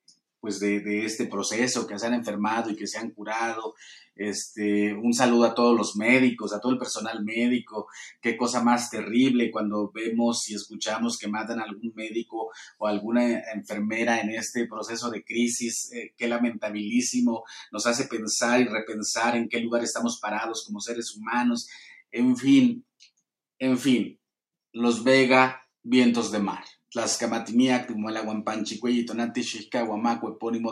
pues 0.46 0.60
de, 0.60 1.04
este 1.04 1.26
proceso, 1.26 1.88
que 1.88 1.98
se 1.98 2.06
han 2.06 2.14
enfermado 2.14 2.70
y 2.70 2.76
que 2.76 2.86
se 2.86 3.00
han 3.00 3.10
curado, 3.10 3.74
este, 4.16 4.94
un 4.94 5.12
saludo 5.12 5.46
a 5.46 5.56
todos 5.56 5.76
los 5.76 5.96
médicos, 5.96 6.54
a 6.54 6.60
todo 6.60 6.72
el 6.72 6.78
personal 6.78 7.24
médico. 7.24 7.88
Qué 8.22 8.38
cosa 8.38 8.64
más 8.64 8.92
terrible 8.92 9.50
cuando 9.50 9.90
vemos 9.92 10.48
y 10.48 10.54
escuchamos 10.54 11.18
que 11.18 11.28
matan 11.28 11.60
a 11.60 11.64
algún 11.64 11.94
médico 11.96 12.52
o 12.78 12.86
alguna 12.86 13.40
enfermera 13.56 14.20
en 14.20 14.30
este 14.30 14.68
proceso 14.68 15.10
de 15.10 15.26
crisis. 15.26 15.92
Eh, 15.92 16.14
qué 16.16 16.28
lamentabilísimo. 16.28 17.44
Nos 17.72 17.88
hace 17.88 18.06
pensar 18.06 18.62
y 18.62 18.66
repensar 18.66 19.36
en 19.36 19.50
qué 19.50 19.60
lugar 19.62 19.84
estamos 19.84 20.20
parados 20.20 20.64
como 20.64 20.80
seres 20.80 21.16
humanos. 21.16 21.68
En 22.12 22.38
fin, 22.38 22.86
en 23.58 23.80
fin, 23.80 24.20
los 24.74 25.04
Vega, 25.04 25.68
vientos 25.82 26.32
de 26.32 26.38
mar. 26.38 26.64
Tlaxcamatiniac, 26.96 27.88
Tumuelaguampanchi, 27.88 28.80
Cuellitonati, 28.80 29.44
Xixcahuamaco, 29.44 30.30
epónimo 30.32 30.72